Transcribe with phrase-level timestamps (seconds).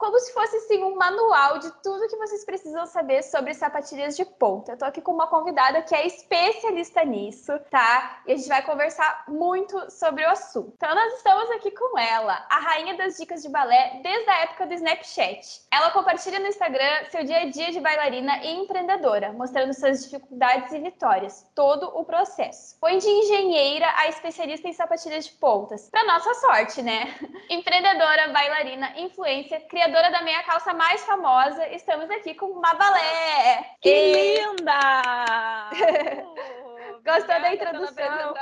[0.00, 4.24] como se fosse assim um manual de tudo que vocês precisam saber sobre sapatilhas de
[4.24, 4.72] ponta.
[4.72, 8.22] Eu tô aqui com uma convidada que é especialista nisso, tá?
[8.26, 10.72] E a gente vai conversar muito sobre o assunto.
[10.74, 14.66] Então nós estamos aqui com ela, a rainha das dicas de balé desde a época
[14.66, 15.66] do Snapchat.
[15.70, 20.72] Ela compartilha no Instagram seu dia a dia de bailarina e empreendedora, mostrando suas dificuldades
[20.72, 22.78] e vitórias, todo o processo.
[22.80, 25.90] Foi de engenheira a especialista em sapatilhas de pontas.
[25.90, 27.14] Para nossa sorte, né?
[27.50, 33.74] Empreendedora, bailarina, influência, criadora criadora da meia calça mais famosa, estamos aqui com uma balé.
[33.82, 34.38] Que e...
[34.38, 35.70] linda!
[37.04, 38.34] Gostou da introdução?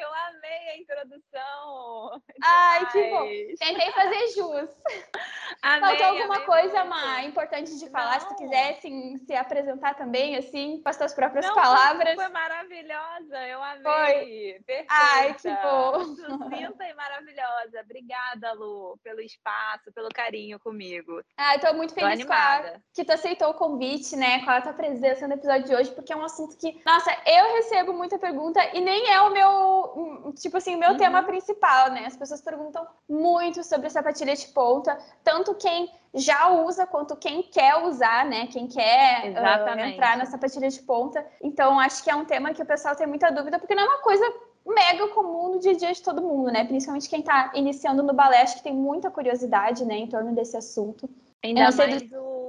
[0.00, 2.22] Eu amei a introdução.
[2.42, 3.26] Ai, que bom.
[3.58, 4.70] Tentei fazer jus.
[5.62, 8.14] Amei, Faltou alguma amei coisa, Má, importante de falar?
[8.14, 8.20] Não.
[8.20, 12.14] Se tu quiser assim, se apresentar também, assim, com as tuas próprias Não, palavras.
[12.14, 13.82] Foi maravilhosa, eu amei.
[13.82, 14.62] Foi.
[14.64, 14.86] Perfeita.
[14.88, 16.04] Ai, que bom.
[16.04, 17.80] Sucinta e maravilhosa.
[17.82, 21.20] Obrigada, Lu, pelo espaço, pelo carinho comigo.
[21.36, 24.50] Ah, eu tô muito feliz tô com a, que tu aceitou o convite, né, com
[24.50, 27.92] a tua presença no episódio de hoje, porque é um assunto que, nossa, eu recebo
[27.92, 29.89] muita pergunta e nem é o meu
[30.36, 30.96] tipo assim, o meu uhum.
[30.96, 32.06] tema principal, né?
[32.06, 37.76] As pessoas perguntam muito sobre sapatilha de ponta, tanto quem já usa quanto quem quer
[37.84, 38.46] usar, né?
[38.48, 41.24] Quem quer uh, entrar na sapatilha de ponta.
[41.42, 43.86] Então, acho que é um tema que o pessoal tem muita dúvida, porque não é
[43.86, 44.24] uma coisa
[44.66, 46.64] mega comum no dia a dia de todo mundo, né?
[46.64, 50.56] Principalmente quem está iniciando no balé, acho que tem muita curiosidade, né, em torno desse
[50.56, 51.08] assunto.
[51.42, 52.39] Ainda mais do...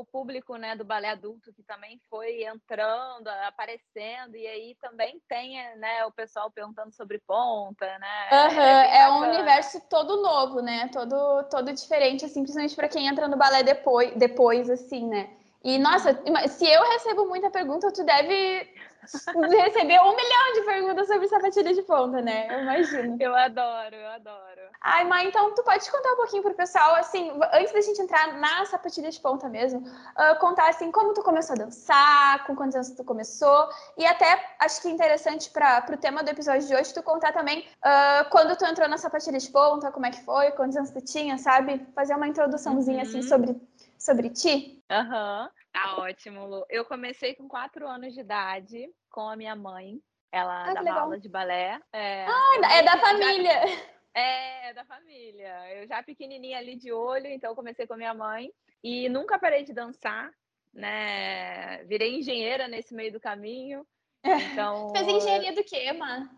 [0.00, 5.56] o, público né, do balé adulto que também foi entrando, aparecendo, e aí também tem
[5.76, 8.28] né, o pessoal perguntando sobre ponta, né?
[8.32, 10.88] Uhum, é, é, um universo todo novo, né?
[10.92, 15.30] Todo, todo diferente, assim, principalmente para quem entra no balé depois, depois, assim, né?
[15.62, 16.14] E, nossa,
[16.48, 18.72] se eu recebo muita pergunta, tu deve
[19.02, 22.46] receber um milhão de perguntas sobre sapatilha de ponta, né?
[22.50, 23.16] Eu imagino.
[23.20, 24.60] Eu adoro, eu adoro.
[24.80, 28.38] Ai, mãe, então tu pode contar um pouquinho pro pessoal, assim, antes da gente entrar
[28.38, 32.76] na sapatilha de ponta mesmo, uh, contar, assim, como tu começou a dançar, com quantos
[32.76, 36.74] anos tu começou, e até acho que é interessante para pro tema do episódio de
[36.74, 40.24] hoje, tu contar também uh, quando tu entrou na sapatilha de ponta, como é que
[40.24, 41.84] foi, quantos anos tu tinha, sabe?
[41.94, 43.18] Fazer uma introduçãozinha, assim, uhum.
[43.20, 43.60] assim, sobre,
[43.98, 44.82] sobre ti.
[44.90, 45.42] Aham.
[45.42, 45.58] Uhum.
[45.72, 46.64] Tá ótimo, Lu.
[46.68, 50.00] Eu comecei com quatro anos de idade com a minha mãe.
[50.32, 51.80] Ela ah, dava aula de balé.
[51.92, 53.66] É, ah, é da família.
[53.66, 53.87] Já...
[55.48, 55.74] Família.
[55.74, 58.52] Eu já pequenininha ali de olho, então comecei com a minha mãe.
[58.82, 60.30] E nunca parei de dançar,
[60.72, 61.82] né?
[61.84, 63.86] Virei engenheira nesse meio do caminho.
[64.22, 64.92] Então...
[64.94, 66.28] Fez engenharia do quê, Má?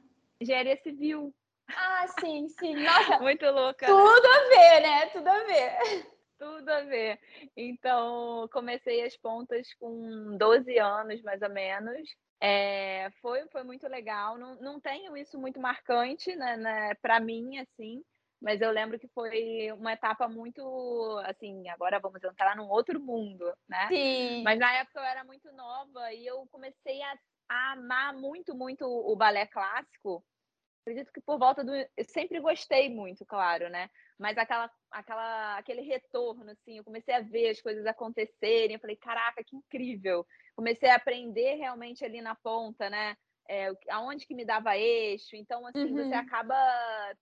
[0.41, 1.35] Engenharia civil.
[1.69, 2.75] Ah, sim, sim.
[2.83, 3.87] Nossa, muito louca.
[3.87, 5.07] Tudo a ver, né?
[5.07, 6.07] Tudo a ver.
[6.39, 7.21] Tudo a ver.
[7.55, 12.09] Então, comecei as pontas com 12 anos, mais ou menos.
[12.41, 14.39] É, foi, foi muito legal.
[14.39, 18.03] Não, não tenho isso muito marcante né, né para mim, assim,
[18.41, 20.63] mas eu lembro que foi uma etapa muito
[21.25, 23.89] assim, agora vamos entrar num outro mundo, né?
[23.89, 24.43] Sim.
[24.43, 27.19] Mas na época eu era muito nova e eu comecei a,
[27.49, 30.25] a amar muito, muito o balé clássico.
[30.83, 31.73] Acredito que por volta do.
[31.75, 33.91] Eu sempre gostei muito, claro, né?
[34.21, 38.97] mas aquela, aquela, aquele retorno, assim, eu comecei a ver as coisas acontecerem, eu falei,
[38.97, 40.27] caraca, que incrível!
[40.55, 43.17] Comecei a aprender realmente ali na ponta, né?
[43.49, 46.09] É, aonde que me dava eixo, então, assim, uhum.
[46.09, 46.55] você acaba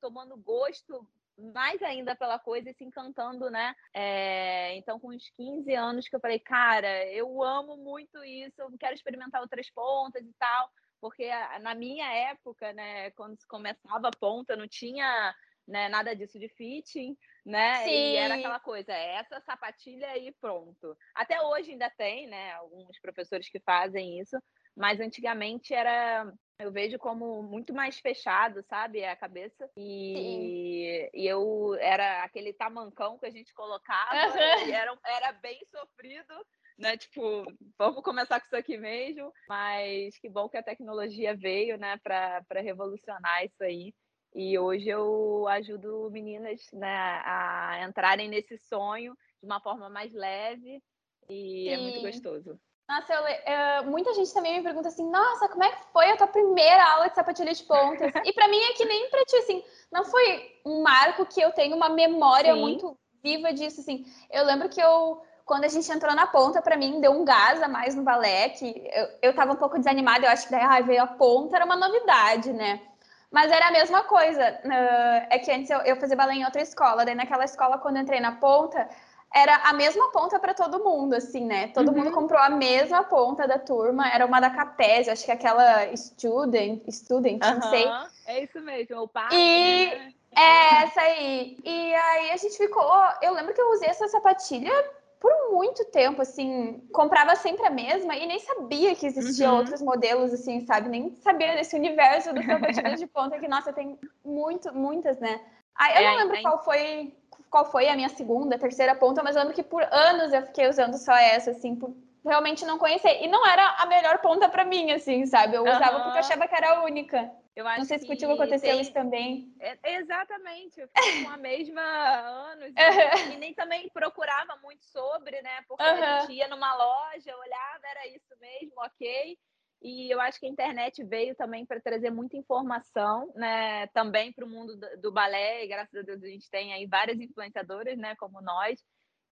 [0.01, 1.07] tomando gosto
[1.55, 3.75] mais ainda pela coisa e se encantando, né?
[3.95, 8.71] É, então, com uns 15 anos que eu falei, cara, eu amo muito isso, eu
[8.79, 10.69] quero experimentar outras pontas e tal,
[11.01, 11.31] porque
[11.63, 15.35] na minha época, né, quando se começava a ponta, não tinha
[15.69, 15.89] né?
[15.89, 17.85] Nada disso de fitting, né?
[17.85, 17.91] Sim.
[17.91, 20.97] E era aquela coisa, é essa sapatilha e pronto.
[21.15, 22.53] Até hoje ainda tem, né?
[22.55, 24.37] Alguns professores que fazem isso,
[24.79, 29.71] mas antigamente era eu vejo como muito mais fechado, sabe, a cabeça.
[29.77, 34.69] E, e eu era aquele tamancão que a gente colocava, uhum.
[34.69, 36.35] e era, era bem sofrido,
[36.77, 36.97] né?
[36.97, 37.45] Tipo,
[37.79, 39.33] vamos começar com isso aqui mesmo.
[39.49, 43.95] Mas que bom que a tecnologia veio, né, para revolucionar isso aí.
[44.35, 50.83] E hoje eu ajudo meninas né, a entrarem nesse sonho de uma forma mais leve
[51.29, 51.69] e Sim.
[51.69, 52.61] é muito gostoso.
[52.89, 56.17] Nossa, eu, uh, muita gente também me pergunta assim, nossa, como é que foi a
[56.17, 58.11] tua primeira aula de sapatilha de pontas?
[58.25, 59.63] e para mim é que nem pra ti, assim,
[59.93, 62.61] não foi um marco que eu tenho uma memória Sim.
[62.61, 64.07] muito viva disso, assim.
[64.31, 67.63] Eu lembro que eu quando a gente entrou na ponta, para mim, deu um gás
[67.63, 70.63] a mais no balé, que eu, eu tava um pouco desanimada, eu acho que daí
[70.63, 72.83] ah, veio a ponta, era uma novidade, né?
[73.31, 74.61] Mas era a mesma coisa.
[74.63, 77.97] Uh, é que antes eu, eu fazia balé em outra escola, daí naquela escola, quando
[77.97, 78.87] eu entrei na ponta,
[79.35, 81.69] era a mesma ponta para todo mundo, assim, né?
[81.69, 81.99] Todo uhum.
[81.99, 85.95] mundo comprou a mesma ponta da turma, era uma da Capes, acho que é aquela
[85.97, 87.55] student, student, uhum.
[87.55, 87.87] não sei.
[88.27, 89.33] É isso mesmo, o par.
[89.33, 90.15] E né?
[90.35, 91.59] é essa aí.
[91.63, 92.91] E aí a gente ficou,
[93.23, 94.73] eu lembro que eu usei essa sapatilha
[95.21, 99.59] por muito tempo, assim, comprava sempre a mesma e nem sabia que existiam uhum.
[99.59, 100.89] outros modelos, assim, sabe?
[100.89, 105.41] Nem sabia desse universo das sapatilhas de ponta que, nossa, tem muito, muitas, né?
[105.75, 107.13] Aí, eu é, não lembro é, qual foi
[107.51, 110.69] qual foi a minha segunda, terceira ponta, mas eu lembro que por anos eu fiquei
[110.69, 113.23] usando só essa, assim, por realmente não conhecer.
[113.23, 115.57] E não era a melhor ponta para mim, assim, sabe?
[115.57, 116.03] Eu usava uhum.
[116.05, 117.31] porque eu achava que era a única.
[117.57, 118.81] Eu acho não sei se contigo aconteceu tem...
[118.81, 119.53] isso também.
[119.59, 123.33] É, exatamente, eu fiquei com a mesma anos uhum.
[123.35, 125.63] e nem também procurava muito sobre, né?
[125.67, 126.05] Porque uhum.
[126.05, 129.37] a gente ia numa loja, olhava, era isso mesmo, ok.
[129.81, 133.87] E eu acho que a internet veio também para trazer muita informação, né?
[133.89, 137.21] Também para o mundo do, balé, e graças a Deus a gente tem aí várias
[137.21, 138.17] influenciadoras, né?
[138.17, 138.83] Como nós,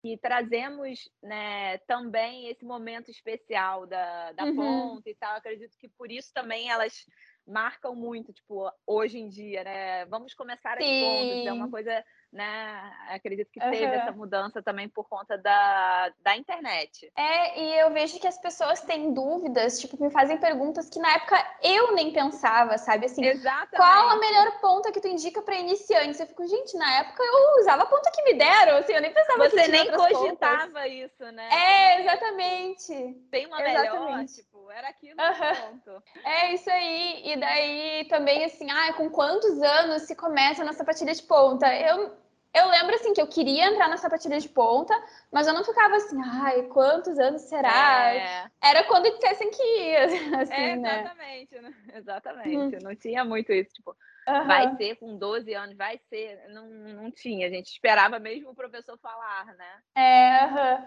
[0.04, 4.56] e trazemos né, também esse momento especial da, da uhum.
[4.56, 5.36] ponta e tal.
[5.36, 7.06] Acredito que por isso também elas
[7.46, 10.04] marcam muito, tipo, hoje em dia, né?
[10.06, 11.00] Vamos começar as Sim.
[11.00, 12.04] pontas, é uma coisa,
[12.34, 12.92] né?
[13.10, 13.92] Acredito que teve uhum.
[13.92, 17.10] essa mudança também por conta da, da internet.
[17.16, 21.12] É, e eu vejo que as pessoas têm dúvidas, tipo, me fazem perguntas que na
[21.12, 23.06] época eu nem pensava, sabe?
[23.06, 23.76] Assim, Exatamente.
[23.76, 26.18] qual a melhor ponta que tu indica para iniciantes?
[26.18, 29.12] Eu fico, gente, na época eu usava a ponta que me deram, assim, eu nem
[29.12, 30.92] pensava Você que nem cogitava pontas.
[30.92, 31.48] isso, né?
[31.52, 33.14] É, exatamente.
[33.30, 34.06] Tem uma exatamente.
[34.06, 35.70] melhor, tipo, era aquilo uhum.
[35.70, 36.02] ponto.
[36.24, 37.22] É isso aí.
[37.32, 41.72] E daí também, assim, ah, com quantos anos se começa na sapatilha de ponta?
[41.72, 42.23] Eu,
[42.54, 44.94] eu lembro, assim, que eu queria entrar na sapatilha de ponta,
[45.32, 48.14] mas eu não ficava assim, ai, quantos anos será?
[48.14, 48.46] É.
[48.62, 50.04] Era quando dissessem que ia,
[50.40, 51.74] assim, é, exatamente, né?
[51.94, 52.76] Exatamente.
[52.76, 52.78] Hum.
[52.82, 53.96] Não tinha muito isso, tipo,
[54.26, 54.46] Uhum.
[54.46, 56.48] vai ser com 12 anos, vai ser.
[56.48, 59.82] Não, não tinha, a gente esperava mesmo o professor falar, né?
[59.94, 60.86] É, uhum.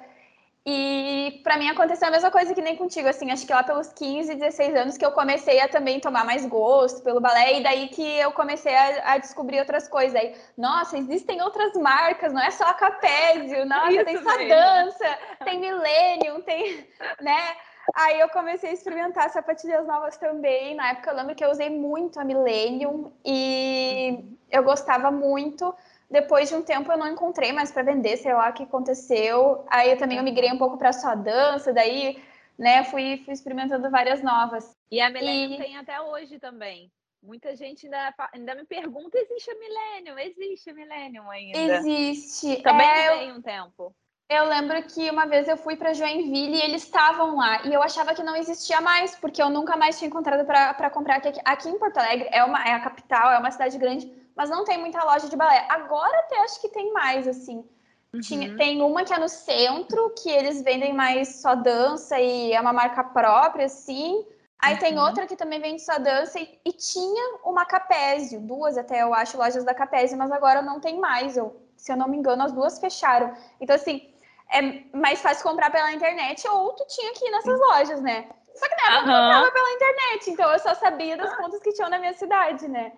[0.70, 3.88] E para mim aconteceu a mesma coisa que nem contigo, assim, acho que lá pelos
[3.94, 7.88] 15, 16 anos que eu comecei a também tomar mais gosto pelo balé, e daí
[7.88, 10.14] que eu comecei a, a descobrir outras coisas.
[10.20, 15.20] Aí, nossa, existem outras marcas, não é só a Capésio, nossa, Isso tem só dança,
[15.46, 16.86] tem Millennium, tem,
[17.22, 17.56] né?
[17.96, 20.76] Aí eu comecei a experimentar sapatilhas novas também.
[20.76, 25.74] Na época eu lembro que eu usei muito a Millennium e eu gostava muito.
[26.10, 29.66] Depois de um tempo eu não encontrei mais para vender, sei lá o que aconteceu.
[29.70, 32.22] Aí eu também eu migrei um pouco para só dança, daí,
[32.58, 34.76] né, fui, fui experimentando várias novas.
[34.90, 35.64] E a Millennium e...
[35.64, 36.90] tem até hoje também.
[37.22, 40.18] Muita gente ainda, ainda me pergunta: existe a Millennium?
[40.20, 41.58] Existe a Millennium ainda?
[41.58, 42.62] Existe.
[42.62, 43.94] Também é, tem um tempo.
[44.30, 47.66] Eu lembro que uma vez eu fui para Joinville e eles estavam lá.
[47.66, 51.18] E eu achava que não existia mais, porque eu nunca mais tinha encontrado para comprar
[51.18, 51.40] aqui.
[51.44, 54.06] Aqui em Porto Alegre é, uma, é a capital, é uma cidade grande
[54.38, 55.66] mas não tem muita loja de balé.
[55.68, 57.68] Agora até acho que tem mais, assim.
[58.14, 58.22] Uhum.
[58.22, 62.62] Tinha, tem uma que é no centro, que eles vendem mais só dança e é
[62.62, 64.26] uma marca própria, assim.
[64.60, 64.80] Aí uhum.
[64.80, 69.14] tem outra que também vende só dança e, e, tinha uma Capésio, duas até, eu
[69.14, 71.36] acho, lojas da Capésio, mas agora não tem mais.
[71.36, 73.34] Eu, se eu não me engano, as duas fecharam.
[73.60, 74.14] Então, assim,
[74.52, 74.62] é
[74.96, 78.28] mais fácil comprar pela internet ou tu tinha que ir nessas lojas, né?
[78.56, 79.18] Só que na época uhum.
[79.18, 82.68] eu comprava pela internet, então eu só sabia das pontas que tinham na minha cidade,
[82.68, 82.94] né?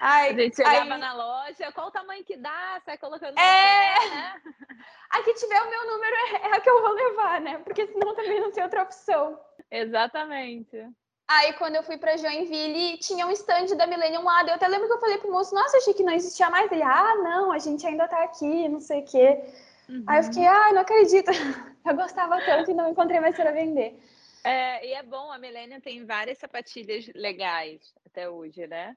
[0.00, 1.00] Ai, a gente chegava aí...
[1.00, 2.80] na loja, qual o tamanho que dá?
[2.86, 3.38] Sai colocando.
[3.38, 4.08] É!
[4.08, 4.42] Né?
[5.10, 7.58] A que tiver o meu número é, é a que eu vou levar, né?
[7.64, 9.40] Porque senão também não tem outra opção.
[9.68, 10.88] Exatamente.
[11.26, 14.44] Aí, quando eu fui para Joinville, tinha um stand da Millennium lá.
[14.44, 16.70] Eu até lembro que eu falei pro moço, nossa, achei que não existia mais.
[16.70, 19.42] Ele, ah, não, a gente ainda tá aqui, não sei o quê.
[19.88, 20.04] Uhum.
[20.06, 21.30] Aí eu fiquei, ah, não acredito.
[21.84, 23.98] Eu gostava tanto e não encontrei mais para vender.
[24.44, 28.94] É, e é bom, a Millennium tem várias sapatilhas legais até hoje, né?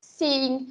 [0.00, 0.68] Sim.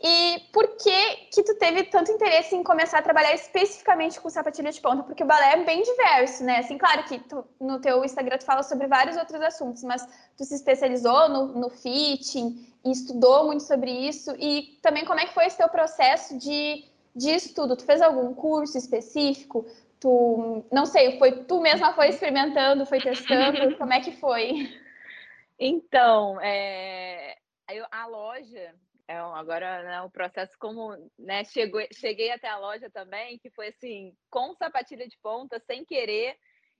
[0.00, 4.70] E por que que tu teve tanto interesse em começar a trabalhar especificamente com sapatilha
[4.70, 5.02] de ponta?
[5.02, 6.58] Porque o balé é bem diverso, né?
[6.58, 10.06] Assim, claro que tu, no teu Instagram tu fala sobre vários outros assuntos, mas
[10.36, 14.32] tu se especializou no, no fitting e estudou muito sobre isso.
[14.38, 17.76] E também como é que foi esse teu processo de, de estudo?
[17.76, 19.66] Tu fez algum curso específico?
[19.98, 23.76] Tu, não sei, foi tu mesma foi experimentando, foi testando?
[23.78, 24.68] como é que foi?
[25.58, 27.07] Então, é,
[27.90, 28.74] a loja,
[29.08, 33.68] é, agora né, o processo como né, chegou, cheguei até a loja também, que foi
[33.68, 36.36] assim, com sapatilha de ponta, sem querer.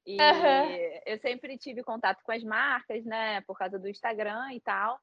[0.07, 1.01] E uhum.
[1.07, 3.41] eu sempre tive contato com as marcas, né?
[3.43, 4.99] Por causa do Instagram e tal.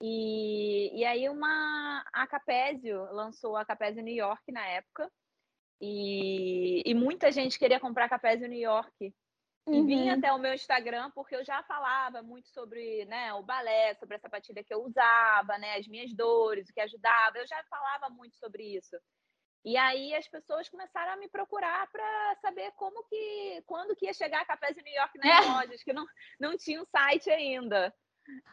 [0.00, 5.10] E, e aí uma a Capésio lançou a Capésio New York na época.
[5.80, 9.14] E, e muita gente queria comprar Capésio New York.
[9.66, 9.86] E uhum.
[9.86, 14.16] vinha até o meu Instagram porque eu já falava muito sobre né, o balé, sobre
[14.16, 17.38] a sapatilha que eu usava, né, as minhas dores, o que ajudava.
[17.38, 18.96] Eu já falava muito sobre isso.
[19.64, 24.12] E aí as pessoas começaram a me procurar para saber como que, quando que ia
[24.12, 25.48] chegar a Cafés New York nas é.
[25.50, 26.06] lojas, que não,
[26.38, 27.86] não tinha um site ainda.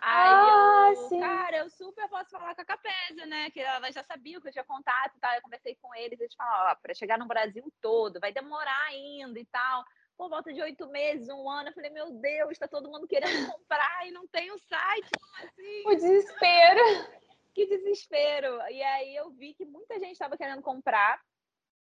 [0.01, 1.19] Aí ah, eu, sim.
[1.19, 3.49] cara, eu super posso falar com a Capésia, né?
[3.51, 5.33] Que ela já sabia que eu tinha contato e tal.
[5.33, 9.39] Eu conversei com eles, eles falaram, ó, para chegar no Brasil todo, vai demorar ainda
[9.39, 9.83] e tal.
[10.17, 13.25] Por volta de oito meses, um ano, eu falei, meu Deus, tá todo mundo querendo
[13.51, 15.09] comprar e não tem o um site,
[15.43, 15.83] assim?
[15.85, 16.81] O desespero.
[17.53, 18.61] Que desespero.
[18.69, 21.19] E aí eu vi que muita gente estava querendo comprar.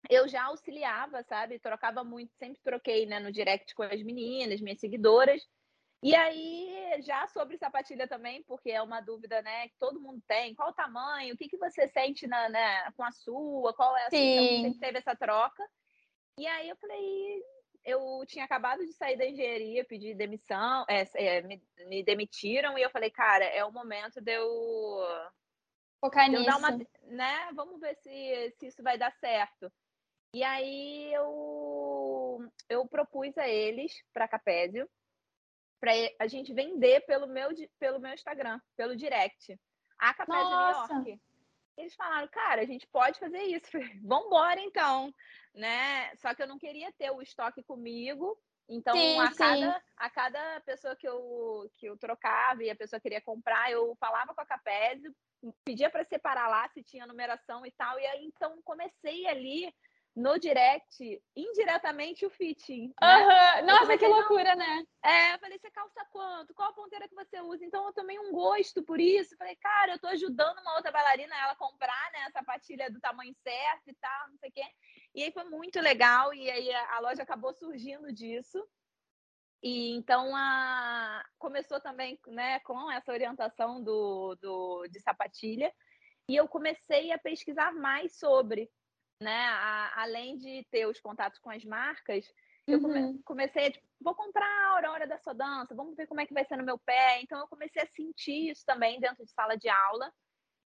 [0.08, 1.58] Eu já auxiliava, sabe?
[1.58, 5.42] Trocava muito, sempre troquei, né, no direct com as meninas, minhas seguidoras.
[6.02, 10.52] E aí, já sobre sapatilha também, porque é uma dúvida, né, que todo mundo tem.
[10.52, 11.32] Qual o tamanho?
[11.32, 13.72] O que, que você sente na, né, com a sua?
[13.72, 14.18] Qual é a sua?
[14.18, 15.62] Então, sempre teve essa troca.
[16.36, 17.42] E aí eu falei,
[17.84, 22.82] eu tinha acabado de sair da engenharia, pedi demissão, é, é, me, me, demitiram e
[22.82, 24.48] eu falei, cara, é o momento de eu
[26.00, 26.50] focar de nisso.
[26.50, 26.70] Eu uma,
[27.04, 27.50] né?
[27.54, 29.72] Vamos ver se, se isso vai dar certo.
[30.34, 34.88] E aí eu eu propus a eles para Capésio
[35.82, 39.58] para a gente vender pelo meu, pelo meu Instagram, pelo direct.
[39.98, 41.20] A Café de New York.
[41.76, 43.70] Eles falaram, cara, a gente pode fazer isso.
[44.04, 45.12] Vambora, então.
[45.54, 46.14] Né?
[46.16, 48.38] Só que eu não queria ter o estoque comigo.
[48.68, 53.00] Então, sim, a, cada, a cada pessoa que eu, que eu trocava e a pessoa
[53.00, 55.14] queria comprar, eu falava com a Capésio,
[55.64, 57.98] pedia para separar lá se tinha numeração e tal.
[57.98, 59.74] E aí, então, comecei ali
[60.14, 62.92] no direct, indiretamente, o fitting.
[63.00, 63.60] Né?
[63.60, 63.66] Uhum.
[63.66, 64.84] Nossa, que loucura, né?
[65.02, 66.52] É, eu falei, você calça quanto?
[66.54, 67.64] Qual a ponteira que você usa?
[67.64, 69.36] Então, eu tomei um gosto por isso.
[69.38, 73.34] Falei, cara, eu tô ajudando uma outra bailarina ela comprar, né, essa patilha do tamanho
[73.42, 74.64] certo e tal, não sei o quê.
[75.14, 78.62] E aí foi muito legal, e aí a loja acabou surgindo disso.
[79.62, 81.24] E então a...
[81.38, 85.72] começou também né, com essa orientação do, do, de sapatilha.
[86.28, 88.70] E eu comecei a pesquisar mais sobre
[89.22, 89.46] né?
[89.48, 92.26] A, além de ter os contatos com as marcas,
[92.66, 93.22] eu come, uhum.
[93.24, 96.34] comecei a, tipo, vou comprar a Aurora da sua dança, vamos ver como é que
[96.34, 97.20] vai ser no meu pé.
[97.20, 100.12] Então, eu comecei a sentir isso também dentro de sala de aula.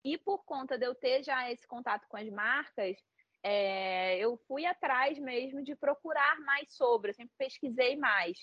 [0.04, 2.98] E por conta de eu ter já esse contato com as marcas,
[3.44, 8.38] é, eu fui atrás mesmo de procurar mais sobre, eu sempre pesquisei mais.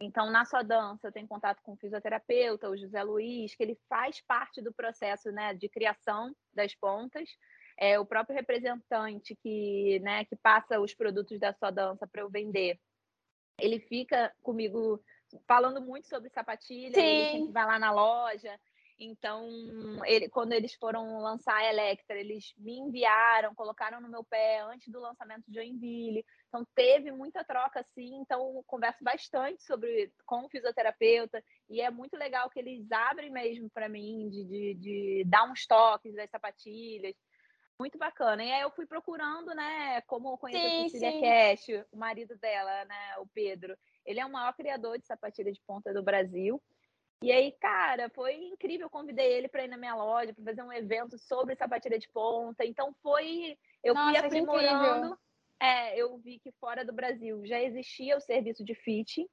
[0.00, 3.78] Então, na sua dança, eu tenho contato com o fisioterapeuta, o José Luiz, que ele
[3.88, 7.28] faz parte do processo né, de criação das pontas
[7.78, 12.28] é, o próprio representante que, né, que passa os produtos da sua dança para eu
[12.28, 12.78] vender,
[13.58, 15.02] ele fica comigo
[15.46, 17.42] falando muito sobre sapatilha, Sim.
[17.42, 18.58] ele vai lá na loja.
[19.00, 19.48] Então,
[20.04, 24.88] ele, quando eles foram lançar a Electra, eles me enviaram, colocaram no meu pé antes
[24.88, 26.24] do lançamento de Joinville.
[26.48, 28.16] Então, teve muita troca, assim.
[28.16, 31.40] Então, converso bastante sobre com o fisioterapeuta.
[31.68, 35.64] E é muito legal que eles abrem mesmo para mim de, de, de, dar uns
[35.64, 37.14] toques das sapatilhas
[37.78, 38.44] muito bacana.
[38.44, 41.20] E aí eu fui procurando, né, como conhecer sim, a Cecília.
[41.20, 43.76] Cash, o marido dela, né, o Pedro.
[44.04, 46.60] Ele é o maior criador de sapatilha de ponta do Brasil.
[47.22, 48.86] E aí, cara, foi incrível.
[48.86, 52.08] Eu convidei ele para ir na minha loja para fazer um evento sobre sapatilha de
[52.08, 52.64] ponta.
[52.64, 55.18] Então foi, eu Nossa, fui aprimorando.
[55.60, 59.28] É, eu vi que fora do Brasil já existia o serviço de fit.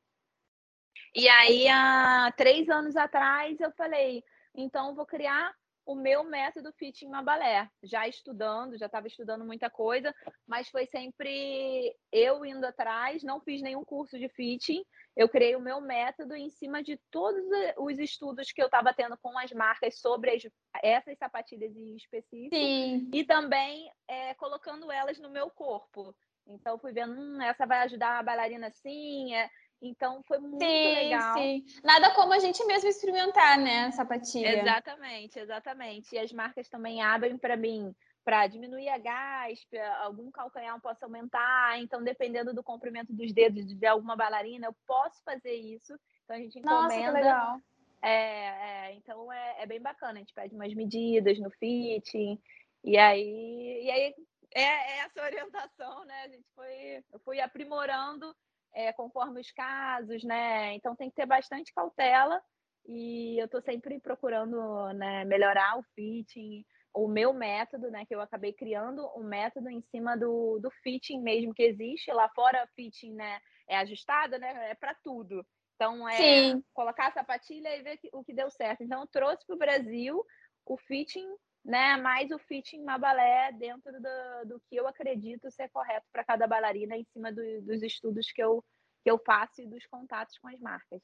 [1.13, 4.23] E aí, há três anos atrás, eu falei,
[4.53, 5.53] então vou criar
[5.85, 10.13] o meu método Fitting Mabalé, já estudando, já estava estudando muita coisa,
[10.47, 14.83] mas foi sempre eu indo atrás, não fiz nenhum curso de fitting,
[15.15, 17.43] eu criei o meu método em cima de todos
[17.77, 20.43] os estudos que eu estava tendo com as marcas sobre as,
[20.81, 23.09] essas sapatilhas em específico, Sim.
[23.13, 26.15] e também é, colocando elas no meu corpo.
[26.47, 29.49] Então, fui vendo, hum, essa vai ajudar a bailarina assim, é,
[29.81, 31.37] então foi muito sim, legal.
[31.37, 31.65] Sim.
[31.83, 34.61] Nada como a gente mesmo experimentar, né, sapatilha.
[34.61, 36.15] Exatamente, exatamente.
[36.15, 37.93] E as marcas também abrem para mim
[38.25, 39.59] para diminuir a gás,
[40.01, 41.79] algum calcanhar possa aumentar.
[41.79, 45.93] Então, dependendo do comprimento dos dedos de alguma bailarina, eu posso fazer isso.
[46.23, 47.05] Então a gente encomenda.
[47.05, 47.61] Nossa, legal.
[48.01, 50.13] É, é, então é, é, bem bacana.
[50.13, 52.41] A gente pede umas medidas no fitting.
[52.83, 54.15] E aí, e aí
[54.55, 56.23] é, é essa orientação, né?
[56.23, 58.35] A gente foi, eu fui aprimorando
[58.75, 60.75] é, conforme os casos, né?
[60.75, 62.41] Então tem que ter bastante cautela
[62.85, 66.63] e eu estou sempre procurando né, melhorar o fitting,
[66.93, 68.05] o meu método, né?
[68.05, 72.11] Que eu acabei criando um método em cima do, do fitting mesmo que existe.
[72.11, 74.71] Lá fora, fitting né, é ajustado, né?
[74.71, 75.45] É para tudo.
[75.75, 76.63] Então, é Sim.
[76.73, 78.83] colocar a sapatilha e ver o que deu certo.
[78.83, 80.25] Então, eu trouxe para o Brasil
[80.65, 81.27] o fitting
[81.65, 81.97] né?
[81.97, 86.45] Mais o fitting na balé dentro do, do que eu acredito ser correto para cada
[86.45, 88.63] bailarina em cima do, dos estudos que eu,
[89.03, 91.01] que eu faço e dos contatos com as marcas.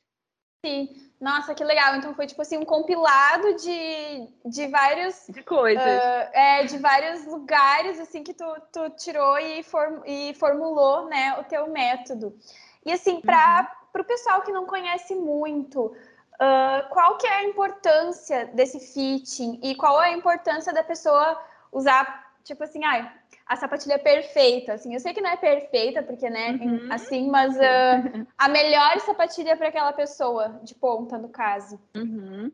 [0.64, 0.90] Sim,
[1.20, 1.96] nossa, que legal.
[1.96, 7.26] Então foi tipo assim um compilado de, de vários de coisas, uh, é, de vários
[7.26, 12.38] lugares assim que tu, tu tirou e, form, e formulou, né, o teu método.
[12.86, 14.02] E assim, para uhum.
[14.02, 15.96] o pessoal que não conhece muito,
[16.42, 21.40] uh, qual que é a importância desse fitting e qual é a importância da pessoa
[21.72, 23.10] usar, tipo assim, ai,
[23.46, 26.92] a sapatilha perfeita, assim, eu sei que não é perfeita, porque, né, uhum.
[26.92, 31.80] assim, mas uh, a melhor sapatilha para aquela pessoa, de ponta, no caso.
[31.96, 32.52] Uhum.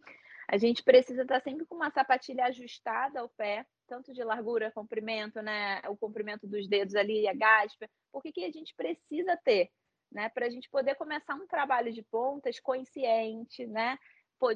[0.47, 5.41] A gente precisa estar sempre com uma sapatilha ajustada ao pé, tanto de largura, comprimento,
[5.41, 9.69] né, o comprimento dos dedos ali, a gaspa, porque que a gente precisa ter
[10.11, 10.29] né?
[10.29, 13.97] Para a gente poder começar um trabalho de pontas consciente, né?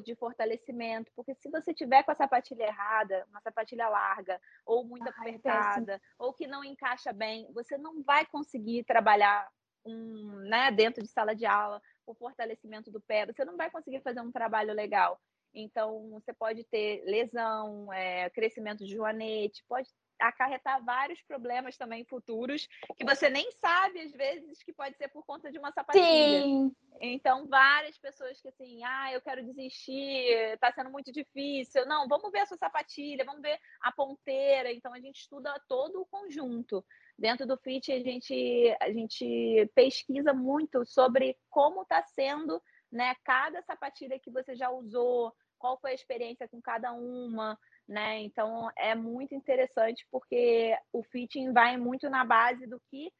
[0.04, 5.08] de fortalecimento, porque se você tiver com a sapatilha errada, uma sapatilha larga, ou muito
[5.08, 9.50] Ai, apertada, ou que não encaixa bem, você não vai conseguir trabalhar
[9.84, 14.00] um, né, dentro de sala de aula o fortalecimento do pé, você não vai conseguir
[14.02, 15.20] fazer um trabalho legal.
[15.54, 19.88] Então, você pode ter lesão, é, crescimento de joanete, pode
[20.28, 25.24] acarretar vários problemas também futuros que você nem sabe às vezes que pode ser por
[25.24, 26.42] conta de uma sapatilha.
[26.42, 26.74] Sim.
[27.00, 31.84] Então, várias pessoas que assim, ah, eu quero desistir, tá sendo muito difícil.
[31.86, 34.72] Não, vamos ver a sua sapatilha, vamos ver a ponteira.
[34.72, 36.84] Então, a gente estuda todo o conjunto.
[37.18, 43.62] Dentro do FIT, a gente, a gente pesquisa muito sobre como está sendo né, cada
[43.62, 48.20] sapatilha que você já usou, qual foi a experiência com cada uma, né?
[48.20, 53.12] Então é muito interessante porque o fitting vai muito na base do que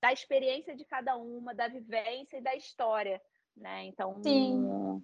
[0.00, 3.20] da experiência de cada uma, da vivência e da história,
[3.56, 3.84] né?
[3.84, 5.02] Então Sim.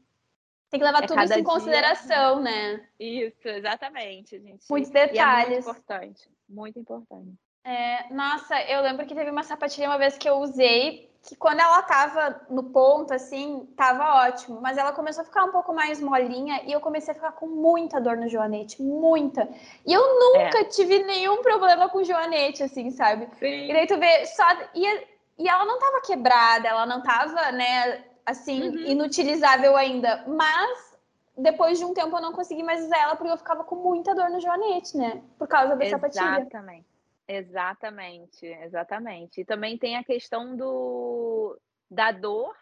[0.70, 2.86] Tem que levar é tudo isso em consideração, né?
[3.00, 4.66] Isso, exatamente, gente.
[4.68, 5.50] Muitos detalhes.
[5.50, 7.38] É muito importante, muito importante.
[7.64, 11.60] É, nossa, eu lembro que teve uma sapatilha uma vez que eu usei, que quando
[11.60, 14.60] ela tava no ponto, assim, tava ótimo.
[14.60, 17.46] Mas ela começou a ficar um pouco mais molinha e eu comecei a ficar com
[17.46, 19.48] muita dor no joanete, muita.
[19.84, 20.64] E eu nunca é.
[20.64, 23.28] tive nenhum problema com joanete, assim, sabe?
[23.38, 23.68] Sim.
[23.68, 24.44] E daí tu vê, só...
[24.74, 25.06] E,
[25.38, 28.76] e ela não tava quebrada, ela não tava, né, assim, uhum.
[28.86, 30.24] inutilizável ainda.
[30.26, 30.96] Mas
[31.36, 34.14] depois de um tempo eu não consegui mais usar ela porque eu ficava com muita
[34.14, 35.22] dor no joanete, né?
[35.38, 36.14] Por causa da Exatamente.
[36.14, 36.40] sapatilha.
[36.40, 36.97] Exatamente.
[37.28, 39.42] Exatamente, exatamente.
[39.42, 41.60] E também tem a questão do
[41.90, 42.56] da dor,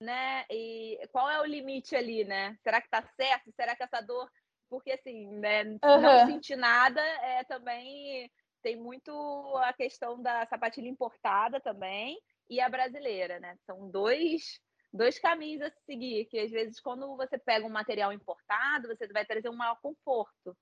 [0.00, 0.44] né?
[0.48, 2.56] E qual é o limite ali, né?
[2.62, 3.50] Será que tá certo?
[3.52, 4.30] Será que essa dor,
[4.70, 6.00] porque assim, né, uhum.
[6.00, 8.30] não sentir nada é também
[8.62, 9.10] tem muito
[9.58, 12.16] a questão da sapatilha importada também
[12.48, 13.56] e a brasileira, né?
[13.66, 14.60] São dois
[14.92, 19.26] dois caminhos a seguir, que às vezes quando você pega um material importado, você vai
[19.26, 20.56] trazer um maior conforto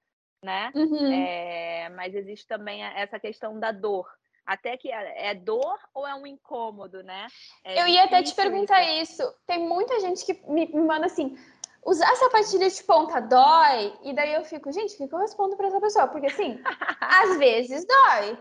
[0.45, 0.71] né?
[0.75, 1.13] Uhum.
[1.13, 4.07] É, mas existe também essa questão da dor.
[4.47, 7.27] Até que é, é dor ou é um incômodo, né?
[7.65, 9.23] É eu ia até te perguntar isso.
[9.23, 9.35] isso.
[9.47, 11.35] Tem muita gente que me, me manda assim:
[11.83, 13.99] usar sapatilha de ponta dói?
[14.03, 16.09] E daí eu fico, gente, o que eu respondo para essa pessoa?
[16.09, 16.61] Porque assim,
[17.01, 18.39] às vezes dói.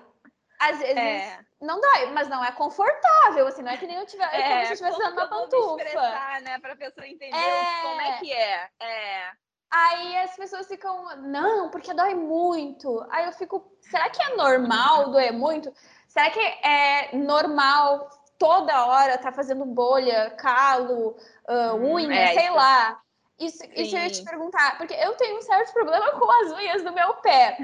[0.60, 1.40] Às vezes é.
[1.62, 4.62] não dói, mas não é confortável, assim, não é que nem eu tiver, é, como
[4.62, 5.84] se eu estivesse usando uma pantufa.
[5.84, 7.82] Expressar, né, para a pessoa entender é...
[7.82, 8.70] como é que é.
[8.80, 9.32] É.
[9.76, 13.04] Aí as pessoas ficam, não, porque dói muito.
[13.10, 15.74] Aí eu fico, será que é normal doer muito?
[16.08, 18.08] Será que é normal
[18.38, 21.18] toda hora tá fazendo bolha, calo,
[21.50, 23.02] uh, unha, é, sei lá?
[23.40, 26.84] Isso, isso eu ia te perguntar, porque eu tenho um certo problema com as unhas
[26.84, 27.58] do meu pé.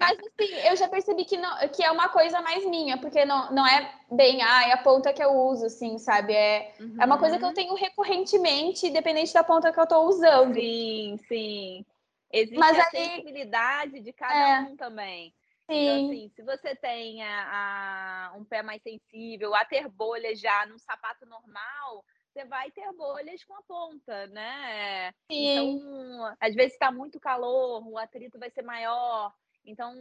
[0.00, 3.50] Mas assim, eu já percebi que, não, que é uma coisa mais minha, porque não,
[3.52, 6.34] não é bem ah, a ponta que eu uso, assim, sabe?
[6.34, 6.96] É, uhum.
[7.00, 7.54] é uma coisa que eu uhum.
[7.54, 10.54] tenho recorrentemente, independente da ponta que eu tô usando.
[10.54, 11.86] Sim, sim.
[12.32, 12.90] Existe Mas a aí...
[12.90, 14.60] sensibilidade de cada é.
[14.60, 15.32] um também.
[15.68, 15.84] Então, sim.
[15.84, 20.66] Então, assim, se você tem a, a, um pé mais sensível, a ter bolhas já
[20.66, 25.12] num sapato normal, você vai ter bolhas com a ponta, né?
[25.30, 25.78] Sim.
[25.78, 29.32] Então, às vezes está muito calor, o atrito vai ser maior.
[29.64, 29.94] Então,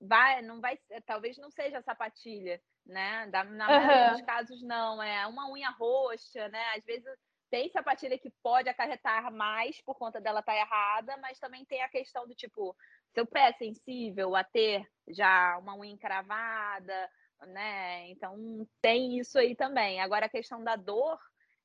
[0.00, 3.26] vai, não vai, talvez não seja sapatilha, né?
[3.26, 4.12] na maioria uhum.
[4.12, 5.02] dos casos, não.
[5.02, 6.64] É uma unha roxa, né?
[6.76, 7.06] Às vezes
[7.50, 11.82] tem sapatilha que pode acarretar mais por conta dela estar tá errada, mas também tem
[11.82, 12.76] a questão do tipo,
[13.12, 17.10] seu pé é sensível a ter já uma unha encravada,
[17.46, 18.08] né?
[18.10, 20.00] Então tem isso aí também.
[20.00, 21.18] Agora a questão da dor,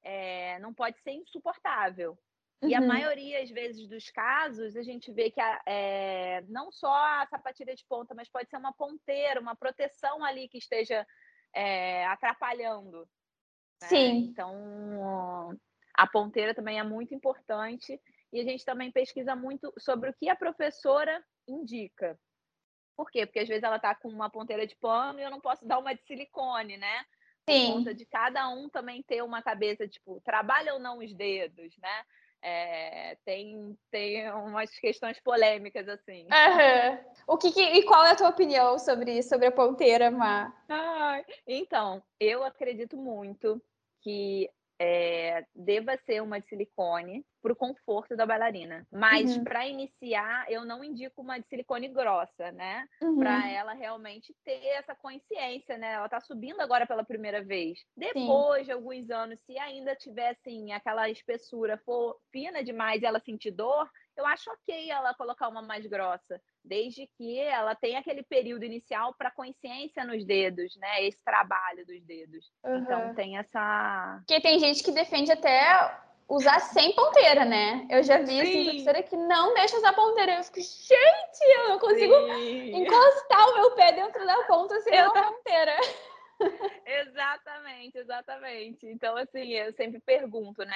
[0.04, 2.18] é, não pode ser insuportável.
[2.62, 2.70] Uhum.
[2.70, 2.88] E a uhum.
[2.88, 7.76] maioria, às vezes, dos casos, a gente vê que a, é, não só a sapatilha
[7.76, 11.06] de ponta, mas pode ser uma ponteira, uma proteção ali que esteja
[11.54, 13.08] é, atrapalhando.
[13.82, 13.88] Né?
[13.88, 14.18] Sim.
[14.30, 15.58] Então,
[15.96, 18.00] a ponteira também é muito importante.
[18.32, 22.18] e a gente também pesquisa muito sobre o que a professora indica.
[22.96, 23.26] Por quê?
[23.26, 25.80] Porque às vezes ela está com uma ponteira de pano e eu não posso dar
[25.80, 27.06] uma de silicone, né?
[27.50, 27.74] Sim.
[27.74, 32.04] Conta de cada um também ter uma cabeça, tipo, trabalha ou não os dedos, né?
[32.42, 36.24] É, tem, tem umas questões polêmicas, assim.
[36.24, 37.00] Uhum.
[37.28, 40.54] O que, que, e qual é a tua opinião sobre, sobre a ponteira, Má?
[40.68, 43.62] Ai, então, eu acredito muito
[44.02, 44.50] que
[44.84, 48.86] é, deva ser uma de silicone para o conforto da bailarina.
[48.92, 49.44] Mas uhum.
[49.44, 52.86] para iniciar, eu não indico uma de silicone grossa, né?
[53.02, 53.18] Uhum.
[53.18, 55.94] Para ela realmente ter essa consciência, né?
[55.94, 57.80] Ela está subindo agora pela primeira vez.
[57.96, 58.66] Depois Sim.
[58.66, 63.52] de alguns anos, se ainda tiver assim, aquela espessura for fina demais e ela sentir
[63.52, 68.64] dor, eu acho ok ela colocar uma mais grossa, desde que ela tenha aquele período
[68.64, 71.06] inicial para consciência nos dedos, né?
[71.06, 72.52] Esse trabalho dos dedos.
[72.64, 72.78] Uhum.
[72.78, 74.22] Então tem essa.
[74.26, 77.86] Porque tem gente que defende até usar sem ponteira, né?
[77.90, 80.38] Eu já vi assim, professora que não deixa usar ponteira.
[80.38, 82.76] Eu fico, gente, eu não consigo Sim.
[82.76, 85.06] encostar o meu pé dentro da ponta sem eu...
[85.06, 85.78] a ponteira.
[86.86, 88.86] Exatamente, exatamente.
[88.88, 90.76] Então, assim, eu sempre pergunto, né,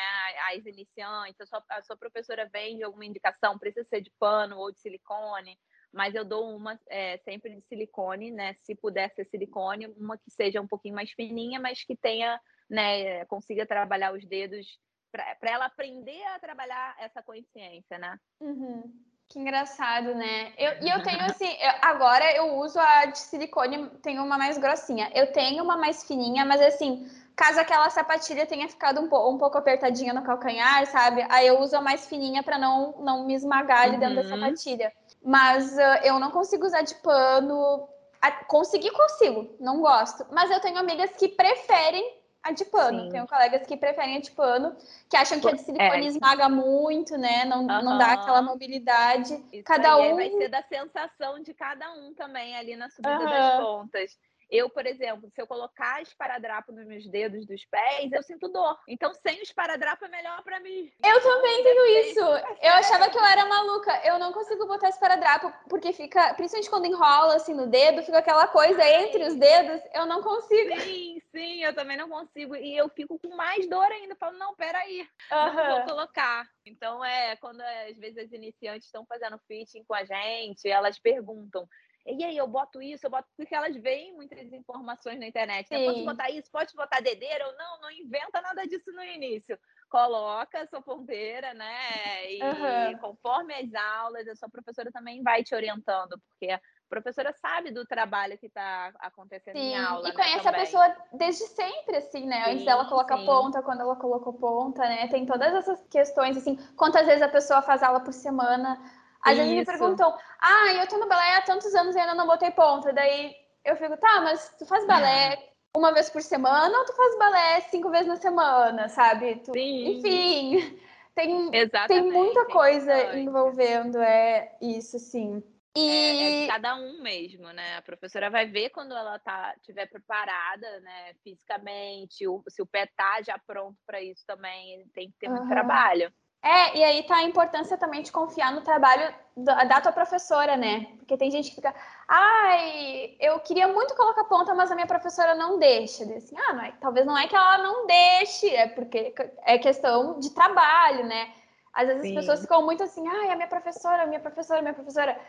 [0.52, 4.58] às iniciantes, a sua, a sua professora vem de alguma indicação, precisa ser de pano
[4.58, 5.58] ou de silicone,
[5.94, 10.32] mas eu dou uma é, sempre de silicone, né, se puder ser silicone, uma que
[10.32, 14.66] seja um pouquinho mais fininha, mas que tenha, né, consiga trabalhar os dedos
[15.12, 18.20] para ela aprender a trabalhar essa consciência, né?
[18.40, 19.07] Uhum.
[19.30, 20.54] Que engraçado, né?
[20.58, 24.58] Eu, e eu tenho assim, eu, agora eu uso a de silicone, tenho uma mais
[24.58, 25.12] grossinha.
[25.13, 29.38] Eu tenho uma mais fininha, mas assim, caso aquela sapatilha tenha ficado um, po, um
[29.38, 31.26] pouco apertadinha no calcanhar, sabe?
[31.30, 34.00] Aí eu uso a mais fininha para não, não me esmagar ali uhum.
[34.00, 34.30] dentro da uhum.
[34.30, 34.94] sapatilha.
[35.24, 37.88] Mas uh, eu não consigo usar de pano.
[38.22, 40.26] A, conseguir, consigo, não gosto.
[40.32, 43.04] Mas eu tenho amigas que preferem a de pano.
[43.04, 43.10] Sim.
[43.10, 44.76] Tenho colegas que preferem a de pano,
[45.10, 46.10] que acham que a de silicone é.
[46.10, 47.46] esmaga muito, né?
[47.46, 47.82] Não, uhum.
[47.84, 49.34] não dá aquela mobilidade.
[49.52, 50.16] Isso cada um.
[50.16, 53.26] Vai ser da sensação de cada um também ali na subida uhum.
[53.26, 54.18] das pontas.
[54.50, 58.78] Eu, por exemplo, se eu colocar esparadrapo nos meus dedos dos pés, eu sinto dor.
[58.88, 60.92] Então, sem o esparadrapo é melhor para mim.
[61.04, 62.20] Eu também tenho isso.
[62.20, 64.02] Eu achava que eu era maluca.
[64.06, 68.48] Eu não consigo botar esparadrapo porque fica, principalmente quando enrola assim no dedo, fica aquela
[68.48, 69.82] coisa entre os dedos.
[69.94, 70.80] Eu não consigo.
[70.82, 72.56] Sim, sim, eu também não consigo.
[72.56, 74.16] E eu fico com mais dor ainda.
[74.16, 75.54] Falo, não, peraí, uhum.
[75.54, 76.48] não vou colocar.
[76.66, 81.68] Então, é quando às vezes as iniciantes estão fazendo fitting com a gente, elas perguntam
[82.08, 85.70] e aí eu boto isso, eu boto porque elas veem muitas informações na internet.
[85.70, 85.86] Né?
[85.86, 89.60] Posso botar isso, pode botar dedeira ou não, não inventa nada disso no início.
[89.89, 92.32] Coloca a sua ponteira, né?
[92.32, 92.98] E uhum.
[93.00, 97.86] conforme as aulas, a sua professora também vai te orientando, porque a professora sabe do
[97.86, 99.74] trabalho que está acontecendo sim.
[99.74, 100.08] em aula.
[100.08, 100.62] E né, conhece também.
[100.62, 102.43] a pessoa desde sempre, assim, né?
[102.46, 105.08] Sim, Antes dela colocar ponta, quando ela colocou ponta, né?
[105.08, 108.80] Tem todas essas questões, assim, quantas vezes a pessoa faz aula por semana
[109.22, 112.28] às vezes me perguntam, ah, eu tô no balé há tantos anos e ainda não
[112.28, 112.94] botei ponta.
[112.94, 117.18] Daí eu fico, tá, mas tu faz balé uma vez por semana ou tu faz
[117.18, 119.36] balé cinco vezes na semana, sabe?
[119.38, 119.54] Tu...
[119.54, 119.98] Sim.
[119.98, 120.80] Enfim,
[121.14, 121.52] tem,
[121.88, 125.44] tem muita coisa envolvendo é isso, sim.
[125.76, 125.90] E...
[125.90, 127.78] É, é, de cada um mesmo, né?
[127.78, 132.88] A professora vai ver quando ela tá tiver preparada, né, fisicamente, o, se o pé
[132.96, 136.12] tá já pronto para isso também, tem que ter muito trabalho.
[136.41, 140.56] É, e aí tá a importância também de confiar no trabalho da, da tua professora,
[140.56, 140.88] né?
[140.97, 141.73] Porque tem gente que fica,
[142.08, 146.04] ai, eu queria muito colocar ponta, mas a minha professora não deixa.
[146.04, 150.19] Assim, ah, não é, talvez não é que ela não deixe, é porque é questão
[150.19, 151.34] de trabalho, né?
[151.73, 152.10] Às vezes Sim.
[152.10, 155.19] as pessoas ficam muito assim, ai, a minha professora, a minha professora, a minha professora.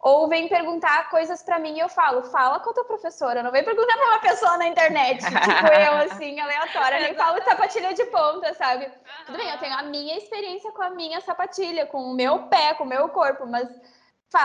[0.00, 3.50] Ou vem perguntar coisas para mim e eu falo, fala com a tua professora, não
[3.50, 5.34] vem perguntar para uma pessoa na internet, tipo
[5.74, 8.84] eu, assim, aleatória, nem falo sapatilha de ponta, sabe?
[8.84, 8.92] Uhum.
[9.26, 12.74] Tudo bem, eu tenho a minha experiência com a minha sapatilha, com o meu pé,
[12.74, 13.68] com o meu corpo, mas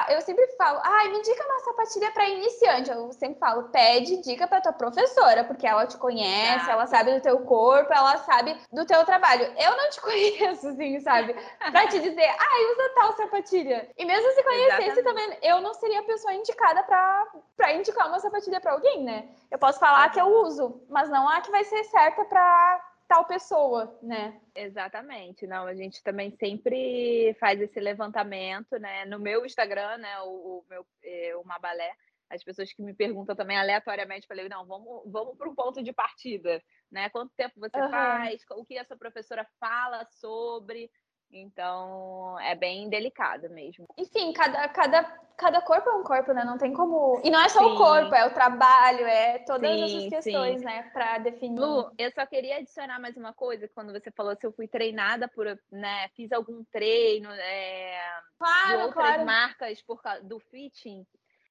[0.10, 2.90] eu sempre falo, ai, me indica uma sapatilha para iniciante.
[2.90, 6.72] Eu sempre falo, pede dica para tua professora, porque ela te conhece, Exato.
[6.72, 9.44] ela sabe do teu corpo, ela sabe do teu trabalho.
[9.58, 11.36] Eu não te conheço, assim, sabe?
[11.60, 13.90] Para te dizer, ai, usa tal sapatilha.
[13.98, 15.04] E mesmo se conhecesse Exatamente.
[15.04, 19.28] também, eu não seria a pessoa indicada para indicar uma sapatilha para alguém, né?
[19.52, 23.26] Eu posso falar que eu uso, mas não a que vai ser certa para tal
[23.26, 24.42] pessoa, né?
[24.56, 25.46] Exatamente.
[25.46, 29.06] Não, a gente também sempre faz esse levantamento, né?
[29.06, 30.20] No meu Instagram, né?
[30.22, 31.94] O, o meu é, o Mabalé,
[32.28, 35.94] as pessoas que me perguntam também aleatoriamente, falei, não, vamos, vamos para um ponto de
[35.94, 36.60] partida,
[36.92, 37.08] né?
[37.10, 37.92] Quanto tempo você uhum.
[37.92, 38.42] faz?
[38.50, 40.90] O que essa professora fala sobre?
[41.34, 43.88] Então, é bem delicado mesmo.
[43.98, 45.04] Enfim, cada, cada,
[45.36, 46.44] cada corpo é um corpo, né?
[46.44, 47.20] Não tem como.
[47.24, 47.74] E não é só sim.
[47.74, 50.66] o corpo, é o trabalho, é todas sim, essas questões, sim.
[50.66, 50.84] né?
[50.94, 51.60] Para definir.
[51.60, 55.28] Lu, eu só queria adicionar mais uma coisa, quando você falou se eu fui treinada
[55.28, 56.08] por, né?
[56.16, 58.00] Fiz algum treino é,
[58.38, 59.26] claro, de outras claro.
[59.26, 61.04] marcas por, do fitting.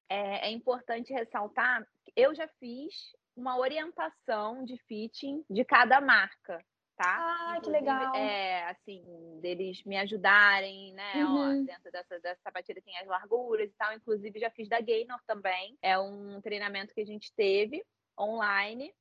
[0.09, 2.93] É, é importante ressaltar, eu já fiz
[3.35, 6.63] uma orientação de fitting de cada marca
[6.97, 7.55] tá?
[7.55, 8.15] Ah, que legal.
[8.15, 9.03] É, assim,
[9.41, 11.25] deles me ajudarem, né?
[11.25, 11.63] Uhum.
[11.63, 13.93] Ó, dentro dessa, dessa sapatilha tem as larguras e tal.
[13.93, 15.77] Inclusive, já fiz da Gaynor também.
[15.83, 17.85] É um treinamento que a gente teve
[18.19, 18.95] online